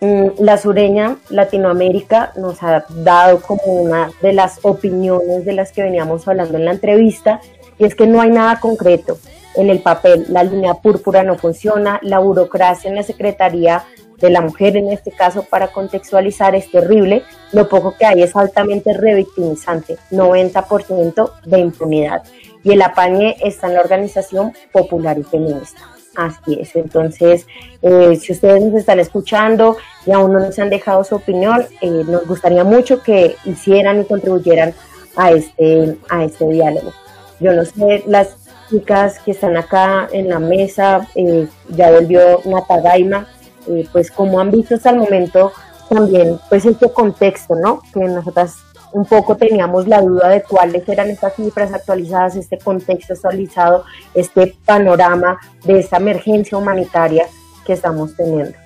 [0.04, 5.82] Mm, La sureña Latinoamérica nos ha dado como una de las opiniones de las que
[5.82, 7.40] veníamos hablando en la entrevista,
[7.78, 9.18] y es que no hay nada concreto
[9.56, 10.26] en el papel.
[10.28, 13.86] La línea púrpura no funciona, la burocracia en la Secretaría
[14.18, 17.24] de la Mujer, en este caso, para contextualizar, es terrible.
[17.54, 22.24] Lo poco que hay es altamente revictimizante, 90% de impunidad.
[22.62, 25.93] Y el apañe está en la organización popular y feminista.
[26.16, 27.48] Así es, entonces,
[27.82, 32.04] eh, si ustedes nos están escuchando y aún no nos han dejado su opinión, eh,
[32.08, 34.74] nos gustaría mucho que hicieran y contribuyeran
[35.16, 36.94] a este, a este diálogo.
[37.40, 38.38] Yo no sé, las,
[38.70, 43.28] chicas que están acá en la mesa, eh, ya volvió Nata Gaima,
[43.68, 45.52] eh, pues como han visto hasta el momento
[45.90, 47.82] también pues este contexto, ¿no?
[47.94, 48.56] Que nosotras
[48.94, 53.84] un poco teníamos la duda de cuáles eran estas cifras actualizadas, este contexto actualizado,
[54.14, 57.26] este panorama de esta emergencia humanitaria
[57.66, 58.58] que estamos teniendo.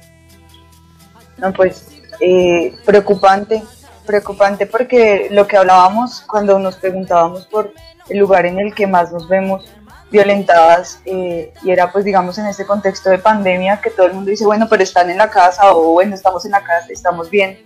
[1.38, 1.88] No, pues
[2.20, 3.64] eh, preocupante,
[4.06, 7.74] preocupante porque lo que hablábamos cuando nos preguntábamos por
[8.10, 9.66] el lugar en el que más nos vemos
[10.12, 14.32] violentadas eh, y era pues digamos en este contexto de pandemia que todo el mundo
[14.32, 17.60] dice bueno pero están en la casa o bueno estamos en la casa estamos bien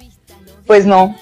[0.66, 1.16] pues no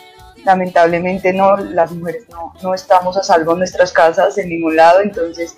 [0.45, 5.01] lamentablemente no las mujeres no, no estamos a salvo en nuestras casas en ningún lado
[5.01, 5.55] entonces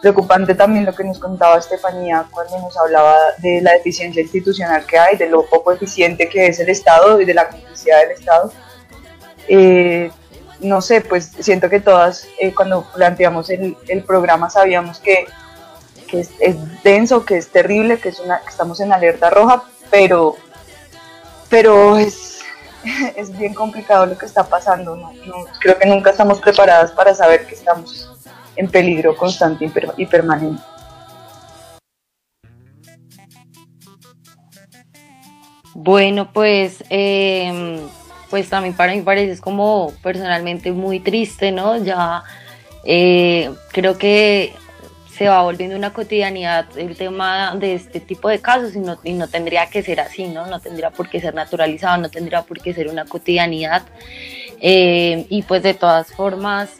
[0.00, 4.98] preocupante también lo que nos contaba Estefanía cuando nos hablaba de la deficiencia institucional que
[4.98, 8.52] hay de lo poco eficiente que es el Estado y de la complicidad del Estado.
[9.48, 10.10] Eh,
[10.60, 13.76] no sé, pues siento que todas eh, cuando planteamos el,
[14.06, 15.26] programa sabíamos que,
[16.12, 16.30] es,
[16.82, 20.36] denso, que es terrible, que, es una, que estamos en alerta roja, pero,
[21.48, 22.29] pero es,
[23.16, 24.96] es bien complicado lo que está pasando.
[24.96, 25.12] ¿no?
[25.60, 28.10] creo que nunca estamos preparadas para saber que estamos
[28.56, 30.62] en peligro constante y, permanente.
[35.74, 37.80] Bueno, pues eh,
[38.28, 41.76] pues también para mí parece es como personalmente muy triste, ¿no?
[41.78, 42.22] Ya
[42.84, 44.54] eh, creo que
[45.20, 49.12] se va volviendo una cotidianidad el tema de este tipo de casos y no, y
[49.12, 50.46] no tendría que ser así, ¿no?
[50.46, 53.82] No tendría por qué ser naturalizado, no tendría por qué ser una cotidianidad.
[54.62, 56.70] Eh, y pues de todas formas,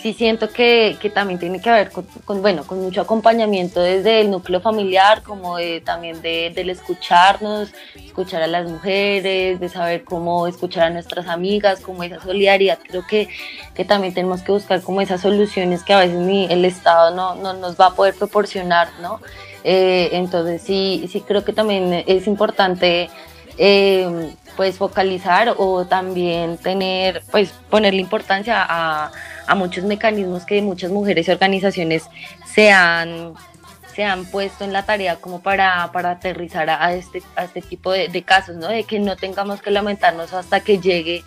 [0.00, 4.30] sí siento que, que, también tiene que ver con, bueno, con mucho acompañamiento desde el
[4.30, 10.46] núcleo familiar, como de, también de, del escucharnos, escuchar a las mujeres, de saber cómo
[10.46, 12.78] escuchar a nuestras amigas, como esa solidaridad.
[12.86, 13.28] Creo que,
[13.74, 17.34] que también tenemos que buscar como esas soluciones que a veces ni el Estado no,
[17.34, 19.20] no nos va a poder proporcionar, ¿no?
[19.64, 23.10] Eh, entonces sí, sí creo que también es importante
[23.58, 29.10] eh, pues focalizar o también tener, pues ponerle importancia a,
[29.48, 32.04] a muchos mecanismos que muchas mujeres y organizaciones
[32.46, 33.32] se han,
[33.94, 37.90] se han puesto en la tarea como para, para aterrizar a este, a este tipo
[37.90, 38.68] de, casos, ¿no?
[38.68, 41.24] De que no tengamos que lamentarnos hasta que llegue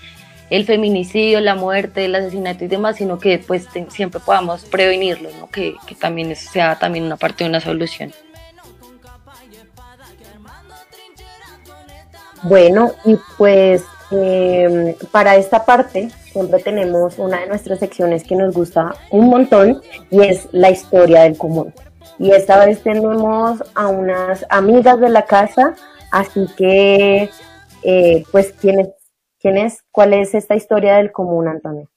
[0.51, 5.49] el feminicidio, la muerte, el asesinato y demás, sino que pues siempre podamos prevenirlo, ¿no?
[5.49, 8.13] que, que también sea también una parte de una solución.
[12.43, 18.53] Bueno, y pues em, para esta parte siempre tenemos una de nuestras secciones que nos
[18.53, 21.73] gusta un montón y es la historia del común.
[22.19, 25.75] Y esta vez tenemos a unas amigas de la casa,
[26.11, 27.29] así que,
[27.83, 28.89] eh, pues, ¿quién es,
[29.39, 29.83] ¿quién es?
[29.91, 31.89] ¿Cuál es esta historia del común, Antonio?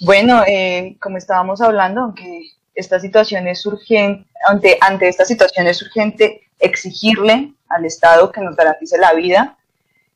[0.00, 2.42] Bueno, eh, como estábamos hablando, aunque
[2.74, 8.56] esta situación es urgente, ante, ante esta situación es urgente exigirle al Estado que nos
[8.56, 9.58] garantice la vida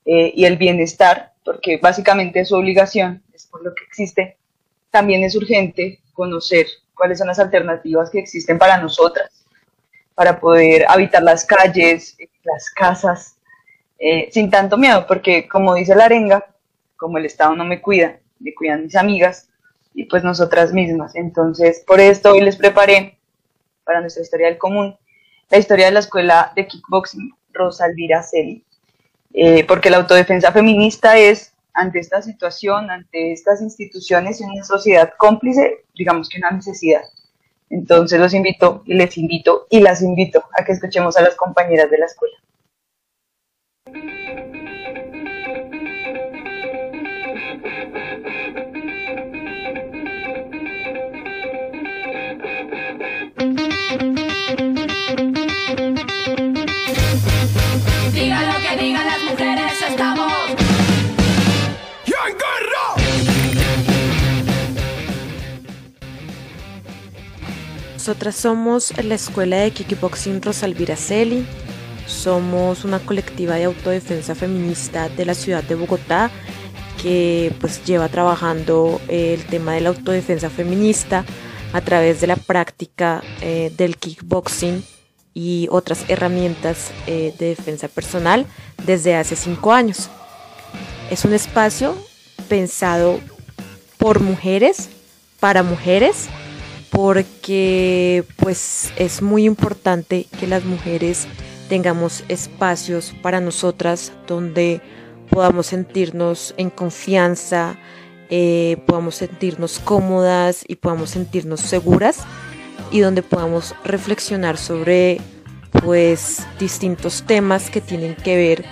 [0.06, 4.38] eh, y el bienestar, porque básicamente es su obligación, es por lo que existe,
[4.90, 9.44] también es urgente conocer cuáles son las alternativas que existen para nosotras,
[10.14, 13.36] para poder habitar las calles, las casas,
[13.98, 16.46] eh, sin tanto miedo, porque como dice la arenga,
[16.96, 19.48] como el Estado no me cuida, me cuidan mis amigas
[19.94, 21.14] y pues nosotras mismas.
[21.14, 23.18] Entonces, por esto hoy les preparé
[23.84, 24.96] para nuestra historia del común
[25.50, 28.64] la historia de la escuela de kickboxing Rosa Elvira Celi,
[29.38, 35.12] eh, porque la autodefensa feminista es ante esta situación, ante estas instituciones y una sociedad
[35.18, 37.02] cómplice, digamos que una necesidad.
[37.68, 41.90] Entonces los invito y les invito y las invito a que escuchemos a las compañeras
[41.90, 42.36] de la escuela.
[68.06, 71.44] Nosotras somos la escuela de kickboxing Rosalvira Celi.
[72.06, 76.30] Somos una colectiva de autodefensa feminista de la ciudad de Bogotá
[77.02, 81.24] que pues lleva trabajando el tema de la autodefensa feminista
[81.72, 84.84] a través de la práctica eh, del kickboxing
[85.34, 88.46] y otras herramientas eh, de defensa personal
[88.84, 90.10] desde hace cinco años.
[91.10, 91.96] Es un espacio
[92.48, 93.18] pensado
[93.98, 94.90] por mujeres,
[95.40, 96.28] para mujeres,
[96.90, 101.26] porque pues es muy importante que las mujeres
[101.68, 104.80] tengamos espacios para nosotras donde
[105.30, 107.76] podamos sentirnos en confianza,
[108.30, 112.20] eh, podamos sentirnos cómodas y podamos sentirnos seguras
[112.90, 115.20] y donde podamos reflexionar sobre
[115.82, 118.64] pues distintos temas que tienen que ver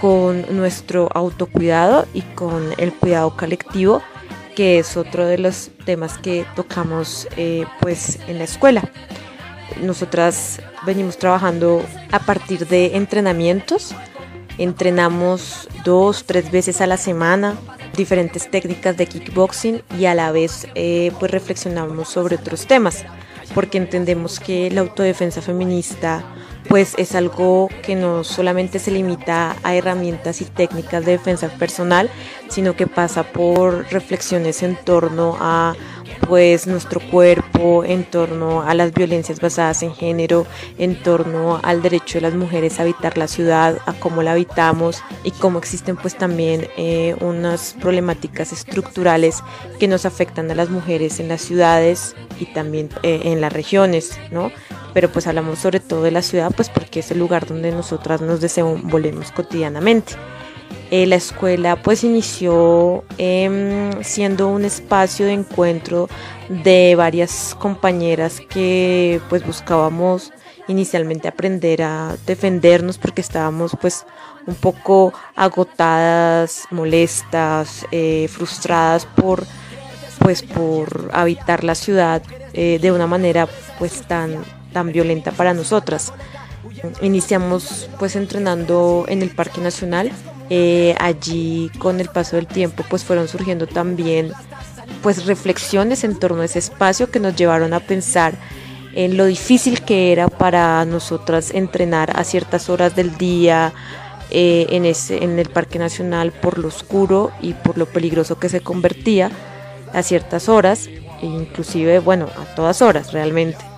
[0.00, 4.02] con nuestro autocuidado y con el cuidado colectivo
[4.58, 8.90] que es otro de los temas que tocamos eh, pues en la escuela.
[9.80, 11.80] Nosotras venimos trabajando
[12.10, 13.94] a partir de entrenamientos.
[14.58, 17.54] Entrenamos dos, tres veces a la semana
[17.96, 23.04] diferentes técnicas de kickboxing y a la vez eh, pues reflexionamos sobre otros temas
[23.54, 26.24] porque entendemos que la autodefensa feminista
[26.68, 32.10] pues es algo que no solamente se limita a herramientas y técnicas de defensa personal,
[32.48, 35.74] sino que pasa por reflexiones en torno a
[36.26, 40.46] pues nuestro cuerpo, en torno a las violencias basadas en género,
[40.78, 45.02] en torno al derecho de las mujeres a habitar la ciudad, a cómo la habitamos
[45.24, 49.42] y cómo existen pues también eh, unas problemáticas estructurales
[49.78, 54.18] que nos afectan a las mujeres en las ciudades y también eh, en las regiones,
[54.30, 54.50] ¿no?
[54.94, 58.20] pero pues hablamos sobre todo de la ciudad, pues porque es el lugar donde nosotras
[58.20, 60.14] nos desenvolvemos cotidianamente.
[60.90, 66.08] Eh, la escuela pues inició em, siendo un espacio de encuentro
[66.48, 70.32] de varias compañeras que pues buscábamos
[70.66, 74.06] inicialmente aprender a defendernos porque estábamos pues
[74.46, 79.44] un poco agotadas, molestas, eh, frustradas por
[80.20, 82.22] pues por habitar la ciudad
[82.54, 83.46] eh, de una manera
[83.78, 86.14] pues tan tan violenta para nosotras.
[87.02, 90.10] Iniciamos pues entrenando en el Parque Nacional.
[90.50, 94.32] Eh, allí con el paso del tiempo pues fueron surgiendo también
[95.02, 98.32] pues reflexiones en torno a ese espacio que nos llevaron a pensar
[98.94, 103.74] en lo difícil que era para nosotras entrenar a ciertas horas del día
[104.30, 108.48] eh, en, ese, en el Parque Nacional por lo oscuro y por lo peligroso que
[108.48, 109.30] se convertía
[109.92, 113.68] a ciertas horas, e inclusive, bueno, a todas horas realmente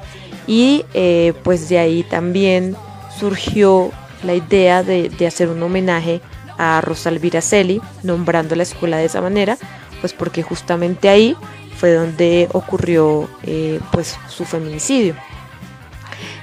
[0.51, 2.77] y eh, pues de ahí también
[3.21, 3.93] surgió
[4.25, 6.23] la idea de, hacer un homenaje
[6.59, 9.59] a Rosalvira Celi, nombrando la escuela de esa manera,
[10.01, 11.37] pues porque justamente ahí
[11.77, 15.15] fue donde ocurrió eh, pues su feminicidio.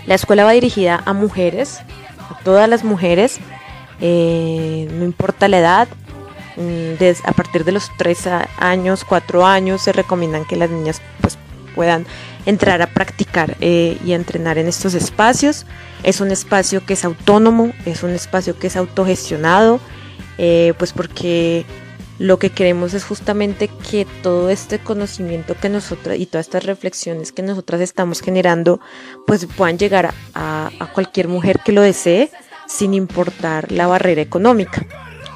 [0.06, 1.80] La escuela va dirigida a mujeres,
[2.20, 3.40] a todas las mujeres,
[4.00, 5.88] eh, no importa la edad,
[6.58, 8.28] mm, a partir de los 3
[8.60, 11.38] años, 4 años se recomiendan que las niñas pues
[11.76, 12.06] puedan
[12.48, 15.66] entrar a practicar eh, y a entrenar en estos espacios.
[16.04, 19.82] Es un espacio que es autónomo, es un espacio que es autogestionado,
[20.38, 21.66] eh, pues porque
[22.20, 27.34] lo que queremos es justamente que todo este conocimiento que nosotras y todas estas reflexiones
[27.34, 28.80] que nosotras estamos generando,
[29.28, 32.32] pues puedan llegar a, cualquier mujer que lo desee
[32.66, 34.86] sin importar la barrera económica.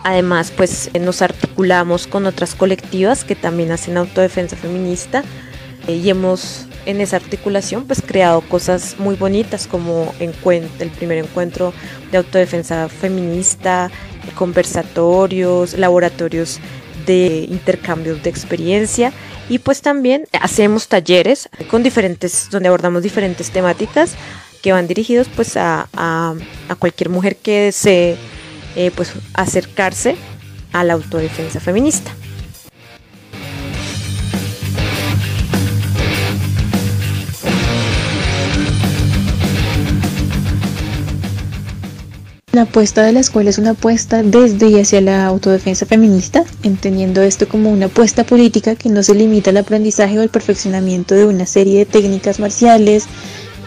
[0.04, 5.24] Además, pues nos articulamos con otras colectivas que también hacen autodefensa feminista
[5.88, 11.74] eh, y hemos en esa articulación pues creado cosas muy bonitas como el primer encuentro
[12.12, 13.92] de autodefensa feminista,
[14.36, 16.60] conversatorios, laboratorios
[17.06, 19.12] de intercambios de experiencia
[19.50, 24.14] y pues también hacemos talleres con diferentes donde abordamos diferentes temáticas
[24.62, 25.88] que van dirigidos pues a,
[26.80, 28.18] cualquier mujer que desee
[28.76, 30.16] eh, pues acercarse
[30.72, 32.12] a la autodefensa feminista.
[42.54, 47.22] La apuesta de la escuela es una apuesta desde y hacia la autodefensa feminista, entendiendo
[47.22, 51.24] esto como una apuesta política que no se limita al aprendizaje o al perfeccionamiento de
[51.24, 53.06] una serie de técnicas marciales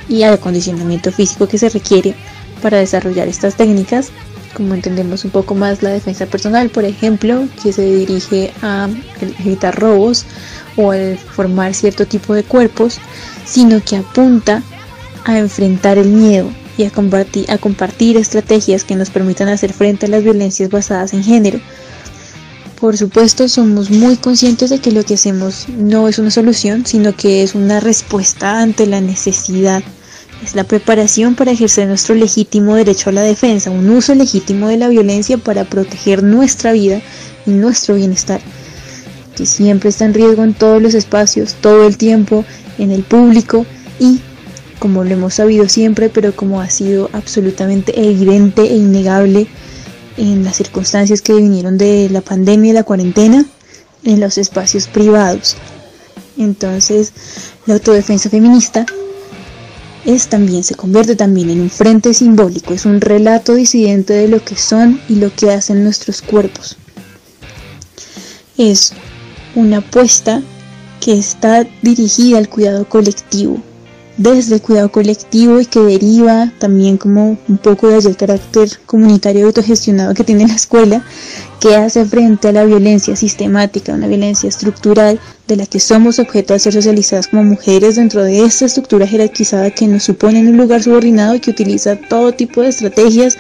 [0.07, 2.15] y al acondicionamiento físico que se requiere
[2.61, 4.11] para desarrollar estas técnicas,
[4.53, 8.91] como entendemos un poco más la defensa personal, por ejemplo, que se dirige a
[9.39, 10.27] evitar robos
[10.77, 12.99] o al formar cierto tipo de cuerpos,
[13.47, 14.63] sino que apunta
[15.25, 20.07] a enfrentar el miedo y a compartir, a compartir estrategias que nos permitan hacer frente
[20.07, 21.61] a las violencias basadas en género.
[22.81, 27.17] Por supuesto, somos muy conscientes de que lo que hacemos no es una solución, sino
[27.17, 29.83] que es una respuesta ante la necesidad.
[30.43, 34.77] Es la preparación para ejercer nuestro legítimo derecho a la defensa, un uso legítimo de
[34.77, 37.01] la violencia para proteger nuestra vida
[37.47, 38.43] y nuestro bienestar,
[39.37, 42.45] que siempre está en riesgo en todos los espacios, todo el tiempo,
[42.79, 43.65] en el público
[43.99, 44.21] y
[44.79, 49.47] como lo hemos sabido siempre, pero como ha sido absolutamente evidente e innegable
[50.17, 53.45] en las circunstancias que vinieron de la pandemia y la cuarentena,
[54.05, 55.57] en los espacios privados.
[56.37, 57.13] Entonces,
[57.67, 58.87] la autodefensa feminista
[60.05, 64.45] es también, se convierte también en un frente simbólico, es un relato disidente de lo
[64.45, 66.77] que son y lo que hacen nuestros cuerpos.
[68.59, 68.93] Es
[69.55, 70.43] una apuesta
[71.01, 73.63] que está dirigida al cuidado colectivo,
[74.17, 79.47] desde el cuidado colectivo y que deriva también como un poco desde el carácter comunitario
[79.47, 81.05] autogestionado que tiene la escuela,
[81.61, 86.55] que hace frente a la violencia sistemática, una violencia estructural de la que somos objeto
[86.55, 90.57] de ser socializadas como mujeres dentro de esta estructura jerarquizada que nos supone en un
[90.59, 93.37] lugar subordinado y que utiliza todo tipo de estrategias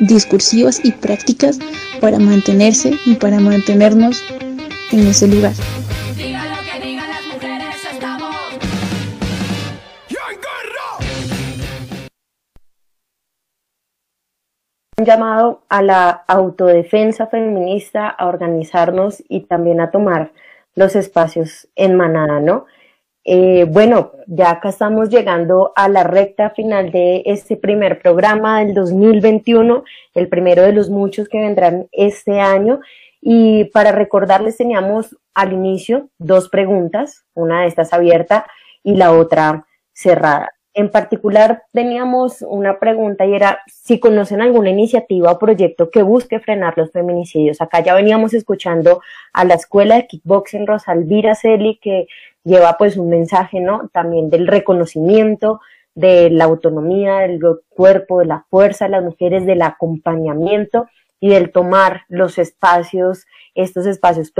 [0.00, 1.58] discursivas y prácticas
[2.00, 4.22] para mantenerse y para mantenernos
[4.92, 5.54] en ese lugar.
[15.04, 20.32] Llamado a la autodefensa feminista, a organizarnos y también a tomar
[20.74, 22.66] los espacios en manada, ¿no?
[23.24, 28.74] Eh, bueno, ya acá estamos llegando a la recta final de este primer programa del
[28.74, 29.84] 2021,
[30.14, 32.80] el primero de los muchos que vendrán este año.
[33.20, 38.46] Y para recordarles teníamos al inicio dos preguntas, una de estas abierta
[38.82, 40.50] y la otra cerrada.
[40.72, 46.38] En particular teníamos una pregunta y era si conocen alguna iniciativa o proyecto que busque
[46.38, 47.60] frenar los feminicidios.
[47.60, 49.02] Acá ya veníamos escuchando
[49.32, 52.06] a la escuela de kickboxing Rosalvira Celi que
[52.44, 53.90] lleva pues un mensaje, ¿no?
[53.92, 55.60] También del reconocimiento,
[55.94, 60.86] de la autonomía del cuerpo, de la fuerza de las mujeres, del acompañamiento
[61.18, 64.32] y del tomar los espacios, estos espacios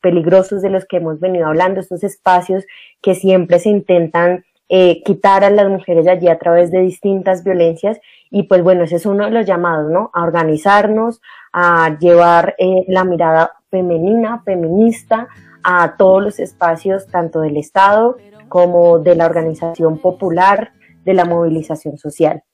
[0.00, 2.64] peligrosos de los que hemos venido hablando, estos espacios
[3.00, 7.98] que siempre se intentan eh, quitar a las mujeres allí a través de distintas violencias
[8.30, 10.12] y pues bueno, ese es uno de los llamados, ¿no?
[10.14, 11.20] A organizarnos,
[11.52, 15.26] a llevar eh, la mirada femenina, feminista
[15.64, 18.16] a todos los espacios, tanto del Estado
[18.48, 20.70] como de la organización popular,
[21.04, 22.44] de la movilización social.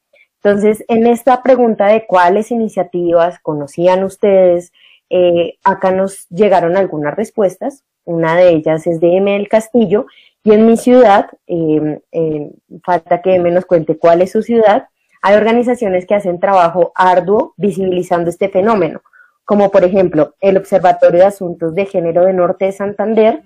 [0.43, 4.73] Entonces, en esta pregunta de cuáles iniciativas conocían ustedes,
[5.11, 7.85] eh, acá nos llegaron algunas respuestas.
[8.05, 9.33] Una de ellas es de M.
[9.33, 10.07] del Castillo
[10.45, 12.53] y en mi ciudad, em, em,
[12.85, 14.89] falta que me nos cuente cuál es su ciudad,
[15.23, 19.01] hay organizaciones que hacen trabajo arduo visibilizando este fenómeno,
[19.45, 23.43] como por ejemplo el Observatorio de Asuntos de Género de Norte de Santander,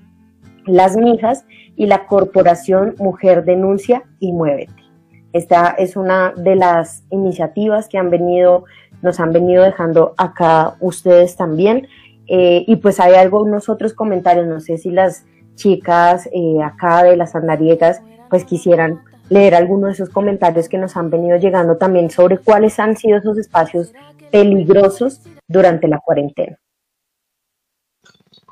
[0.66, 1.46] Las Mijas
[1.76, 4.80] y la Corporación Mujer Denuncia y Muévete.
[5.32, 8.64] Esta es una de las iniciativas que han venido,
[9.02, 11.88] nos han venido dejando acá ustedes también.
[12.26, 15.24] Eh, y pues hay algunos otros comentarios, no sé si las
[15.56, 20.96] chicas eh, acá de las andariegas pues quisieran leer algunos de esos comentarios que nos
[20.96, 23.92] han venido llegando también sobre cuáles han sido esos espacios
[24.30, 26.56] peligrosos durante la cuarentena.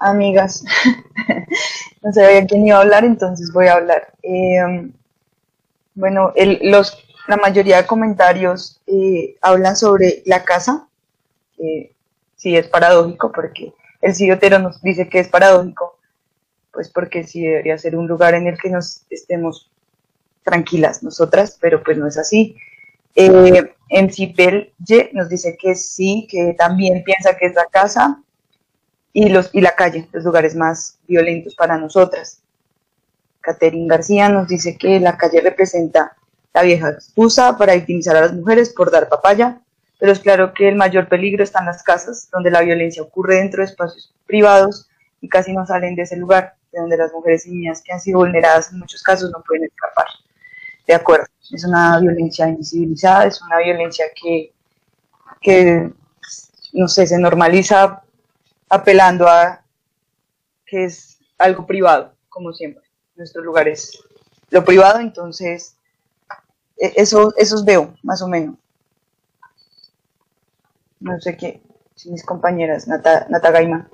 [0.01, 0.65] Amigas,
[2.03, 4.13] no sabía quién iba a hablar, entonces voy a hablar.
[4.23, 4.91] Eh,
[5.95, 6.33] bueno,
[6.63, 6.97] los,
[7.29, 10.89] la mayoría de comentarios eh, hablan sobre la casa,
[11.55, 11.93] que
[12.37, 15.99] sí es paradójico, porque el ciotero nos dice que es paradójico,
[16.73, 19.71] pues porque sí debería ser un lugar en el que nos estemos
[20.43, 22.57] tranquilas nosotras, pero pues no es así.
[23.15, 24.73] Eh, en Cipel
[25.13, 28.23] nos dice que sí, que también piensa que es la casa
[29.13, 32.41] y, los, y la calle, los lugares más violentos para nosotras.
[33.43, 36.17] Catherine García nos dice que la calle representa
[36.59, 39.61] la vieja excusa para victimizar a las mujeres por dar papaya,
[40.01, 43.37] pero es claro que el mayor peligro está en las casas, donde la violencia ocurre
[43.37, 44.89] dentro de espacios privados
[45.21, 48.01] y casi no salen de ese lugar de donde las mujeres y niñas que han
[48.01, 50.07] sido vulneradas en muchos casos no pueden escapar.
[50.87, 54.53] De acuerdo, es una violencia invisibilizada, es una violencia que,
[55.41, 55.93] que
[56.73, 58.03] no sé, se normaliza
[58.69, 59.63] apelando a
[60.67, 62.83] que es algo privado, como siempre.
[63.15, 63.97] Nuestro lugar es
[64.51, 65.78] lo privado, entonces
[66.79, 68.57] eso, esos veo, más o menos.
[71.01, 71.63] No sé qué,
[71.95, 73.89] si mis compañeras, Nata, Nata Gaima.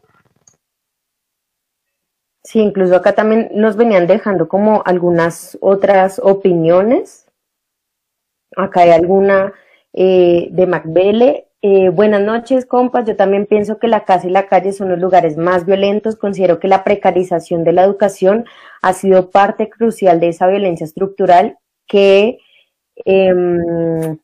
[2.43, 7.27] Sí, incluso acá también nos venían dejando como algunas otras opiniones.
[8.57, 9.55] Acá hay alguna
[9.95, 11.49] eh, de Macbele.
[11.63, 13.07] Eh, buenas noches, compas.
[13.07, 16.17] Yo también pienso que la casa y la calle son los lugares más violentos.
[16.17, 18.45] Considero que la precarización de la educación
[18.83, 22.39] ha sido parte crucial de esa violencia estructural que,
[23.05, 24.17] eh,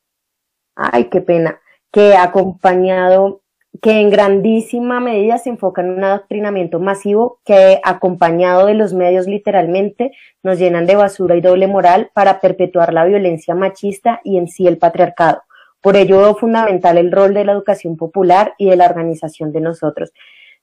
[0.76, 1.60] ay, qué pena,
[1.92, 3.42] que acompañado
[3.82, 9.26] que en grandísima medida se enfoca en un adoctrinamiento masivo que, acompañado de los medios
[9.26, 10.12] literalmente,
[10.42, 14.66] nos llenan de basura y doble moral para perpetuar la violencia machista y en sí
[14.66, 15.42] el patriarcado.
[15.80, 20.12] Por ello fundamental el rol de la educación popular y de la organización de nosotros.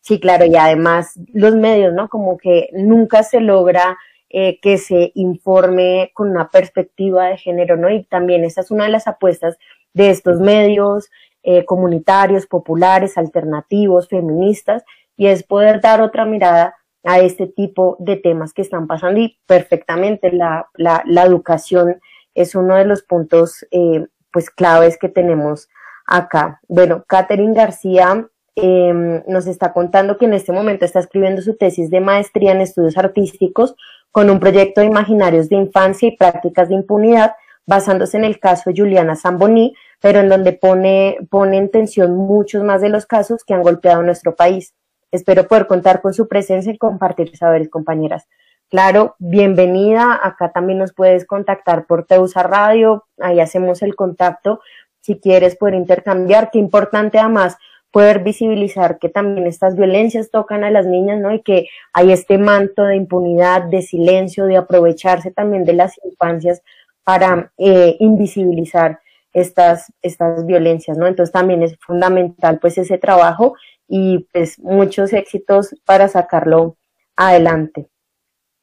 [0.01, 2.07] Sí, claro, y además los medios, ¿no?
[2.09, 3.97] Como que nunca se logra
[4.29, 7.89] eh, que se informe con una perspectiva de género, ¿no?
[7.89, 9.57] Y también esa es una de las apuestas
[9.93, 11.09] de estos medios,
[11.43, 14.83] eh, comunitarios, populares, alternativos, feministas,
[15.15, 19.39] y es poder dar otra mirada a este tipo de temas que están pasando y
[19.45, 22.01] perfectamente la, la, educación
[22.35, 25.69] es uno de los puntos eh, pues claves que tenemos
[26.05, 26.59] acá.
[26.67, 31.89] Bueno, Catherine García em, nos está contando que en este momento está escribiendo su tesis
[31.89, 33.75] de maestría en estudios artísticos
[34.11, 37.33] con un proyecto de imaginarios de infancia y prácticas de impunidad
[37.67, 42.63] basándose en el caso de Juliana Zamboni, pero en donde pone, pone en tensión muchos
[42.63, 44.73] más de los casos que han golpeado nuestro país.
[45.11, 48.27] Espero poder contar con su presencia y compartir saberes, compañeras.
[48.69, 50.19] Claro, bienvenida.
[50.21, 53.05] Acá también nos puedes contactar por Teusa Radio.
[53.19, 54.61] Ahí hacemos el contacto.
[55.01, 57.57] Si quieres poder intercambiar, qué importante además
[57.97, 61.33] poder visibilizar que también estas violencias tocan a las niñas, ¿no?
[61.33, 66.61] Y que hay este manto de impunidad, de silencio, de aprovecharse también de las infancias
[67.03, 68.99] para eh, invisibilizar
[69.33, 71.07] estas, estas violencias, ¿no?
[71.07, 73.55] Entonces también es fundamental pues ese trabajo
[73.87, 76.77] y pues muchos éxitos para sacarlo
[77.15, 77.87] adelante.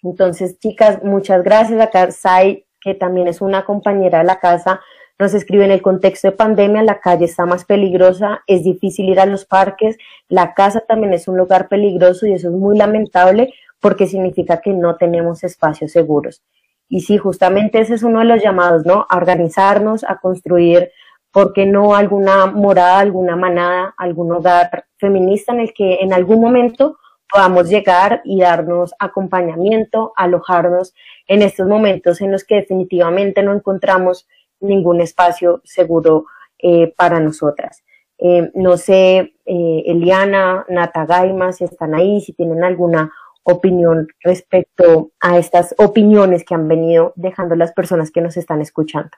[0.05, 1.81] Entonces, chicas, muchas gracias.
[1.81, 4.81] Acá Sai, que también es una compañera de la casa,
[5.19, 9.21] nos escribe en el contexto de pandemia, la calle está más peligrosa, es difícil ir
[9.21, 9.97] a los parques,
[10.29, 14.73] la casa también es un lugar peligroso y eso es muy lamentable porque significa que
[14.73, 16.43] no tenemos espacios seguros.
[16.89, 19.07] Y sí, justamente ese es uno de los llamados, ¿no?
[19.09, 20.91] A organizarnos, a construir
[21.35, 26.41] ¿por qué no alguna morada, alguna manada, algún hogar feminista en el que en algún
[26.41, 26.99] momento
[27.29, 30.95] podamos llegar y darnos acompañamiento, alojarnos
[31.27, 34.29] en estos momentos en los que definitivamente no encontramos
[34.61, 36.27] ningún espacio seguro
[36.59, 37.83] eh, para nosotras.
[38.19, 45.11] Eh, no sé, eh, Eliana, Nata Gaima, si están ahí, si tienen alguna opinión respecto
[45.21, 49.11] a estas opiniones que han venido dejando las personas que nos están escuchando.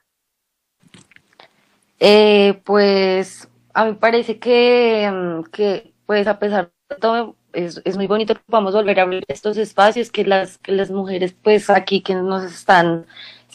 [1.99, 7.97] Eh, pues a mí parece que, mm, que, pues a pesar de todo, es, es,
[7.97, 11.70] muy bonito que podamos volver a abrir estos espacios, que las, que las mujeres pues
[11.70, 13.07] aquí que nos están,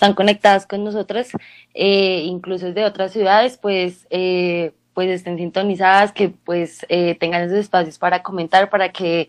[0.02, 1.30] están conectadas con nosotras,
[1.76, 7.60] eh, incluso de otras ciudades, pues, eh, pues estén sintonizadas, que pues eh, tengan esos
[7.60, 9.28] espacios para comentar, para que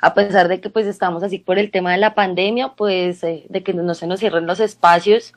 [0.00, 3.62] a pesar de que pues estamos así por el tema de la pandemia, pues de
[3.64, 5.34] que no se nos cierren los espacios,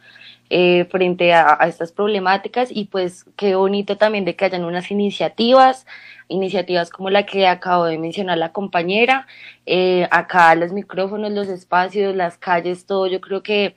[0.89, 2.69] frente a, estas problemáticas.
[2.71, 5.85] Y pues qué bonito también de que hayan unas iniciativas,
[6.27, 9.27] iniciativas como la que acabo de mencionar la compañera,
[10.11, 13.75] acá los micrófonos, los espacios, las calles, todo, yo creo que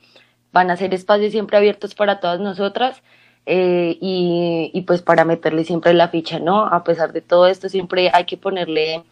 [0.55, 3.03] van a ser espacios siempre abiertos para todas nosotras.
[3.47, 6.65] Eh, y, y pues para meterle siempre la ficha, ¿no?
[6.65, 9.05] A pesar de todo esto, siempre hay que ponerle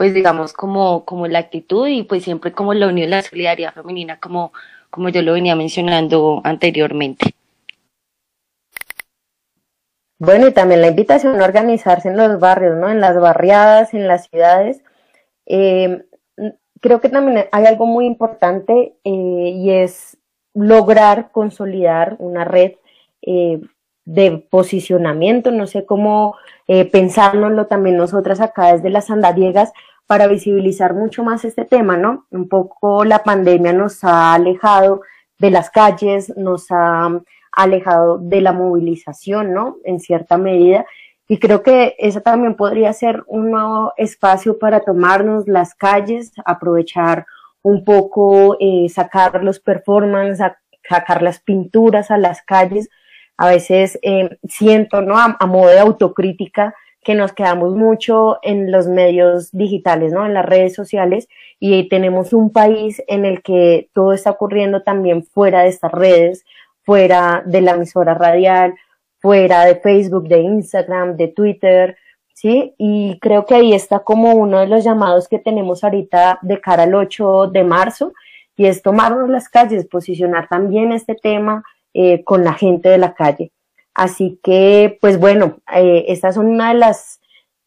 [0.00, 4.18] pues digamos como, como la actitud y pues siempre como la unión, la solidaridad femenina
[4.18, 4.50] como,
[4.88, 7.34] como yo lo venía mencionando anteriormente.
[10.18, 12.88] Bueno, y también la invitación a organizarse en los barrios, ¿no?
[12.88, 14.82] En las barriadas, en las ciudades.
[15.44, 16.02] Eh,
[16.80, 20.16] creo que también hay algo muy importante eh, y es
[20.54, 22.72] lograr consolidar una red
[23.22, 23.60] eh,
[24.04, 26.36] de posicionamiento, no sé cómo
[26.92, 29.72] pensárnoslo también nosotras acá desde las andadiegas,
[30.10, 32.26] para visibilizar mucho más este tema, ¿no?
[32.32, 35.02] Un poco la pandemia nos ha alejado
[35.38, 37.08] de las calles, nos ha
[37.52, 39.76] alejado de la movilización, ¿no?
[39.84, 40.84] En cierta medida.
[41.28, 47.24] Y creo que ese también podría ser un nuevo espacio para tomarnos las calles, aprovechar
[47.62, 50.52] un poco, eh, sacar los performances,
[50.88, 52.88] sacar las pinturas a las calles.
[53.36, 55.16] A veces eh, siento, ¿no?
[55.16, 60.26] a modo de autocrítica, que nos quedamos mucho en los medios digitales, ¿no?
[60.26, 65.24] En las redes sociales y tenemos un país en el que todo está ocurriendo también
[65.24, 66.44] fuera de estas redes,
[66.82, 68.74] fuera de la emisora radial,
[69.18, 71.96] fuera de Facebook, de Instagram, de Twitter,
[72.34, 72.74] ¿sí?
[72.78, 76.84] Y creo que ahí está como uno de los llamados que tenemos ahorita de cara
[76.84, 78.12] al 8 de marzo
[78.56, 81.64] y es tomarnos las calles, posicionar también este tema
[81.94, 83.52] eh, con la gente de la calle.
[83.94, 87.20] Así que, pues bueno, eh, estas son una de las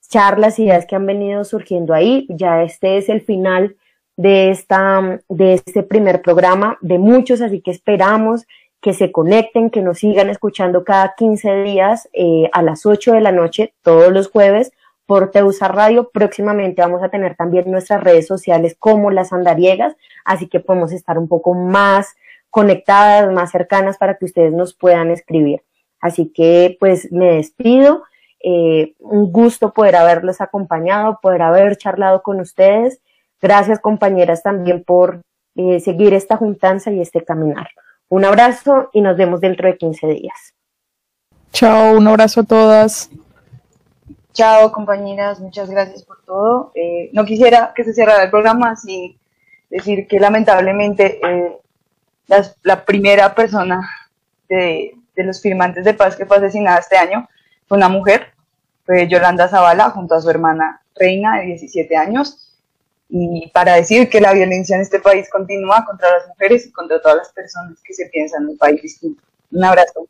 [0.10, 2.28] charlas, ideas que han venido surgiendo ahí.
[2.30, 3.76] Ya este es el final
[4.16, 8.46] de, esta, de este primer programa, de muchos, así que esperamos
[8.84, 13.22] que se conecten, que nos sigan escuchando cada 15 días eh, a las 8 de
[13.22, 14.74] la noche, todos los jueves,
[15.06, 16.12] por Teusa Radio.
[16.14, 21.18] Próximamente vamos a tener también nuestras redes sociales como las andariegas, así que podemos estar
[21.18, 22.14] un poco más
[22.50, 25.64] conectadas, más cercanas para que ustedes nos puedan escribir.
[26.02, 28.04] Así que pues me despido.
[28.42, 33.00] Eh, un gusto poder haberles acompañado, poder haber charlado con ustedes.
[33.42, 35.22] Gracias compañeras también por
[35.56, 37.70] eh, seguir esta juntanza y este caminar.
[38.14, 40.54] Un abrazo y nos vemos dentro de 15 días.
[41.52, 43.10] Chao, un abrazo a todas.
[44.34, 46.72] Chao compañeras, muchas gracias por todo.
[46.76, 49.18] Eh, no quisiera que se cerrara el programa sin
[49.68, 51.58] decir que lamentablemente eh,
[52.62, 53.82] la primera persona
[54.48, 57.28] de, de, los firmantes de paz que fue asesinada este año
[57.68, 58.28] fue una mujer,
[58.86, 62.43] fue Yolanda Zavala junto a su hermana Reina de 17 años.
[63.10, 67.02] Y para decir que la violencia en este país continúa contra las mujeres y contra
[67.02, 69.22] todas las personas que se piensan en un país distinto.
[69.52, 70.08] Un abrazo.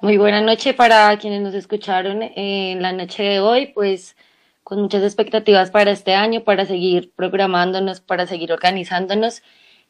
[0.00, 4.16] Muy buena noche para quienes nos escucharon en la noche de hoy, pues
[4.62, 9.42] con muchas expectativas para este año, para seguir programándonos, para seguir organizándonos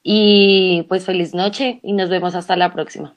[0.02, 3.16] y pues feliz noche y nos vemos hasta la próxima.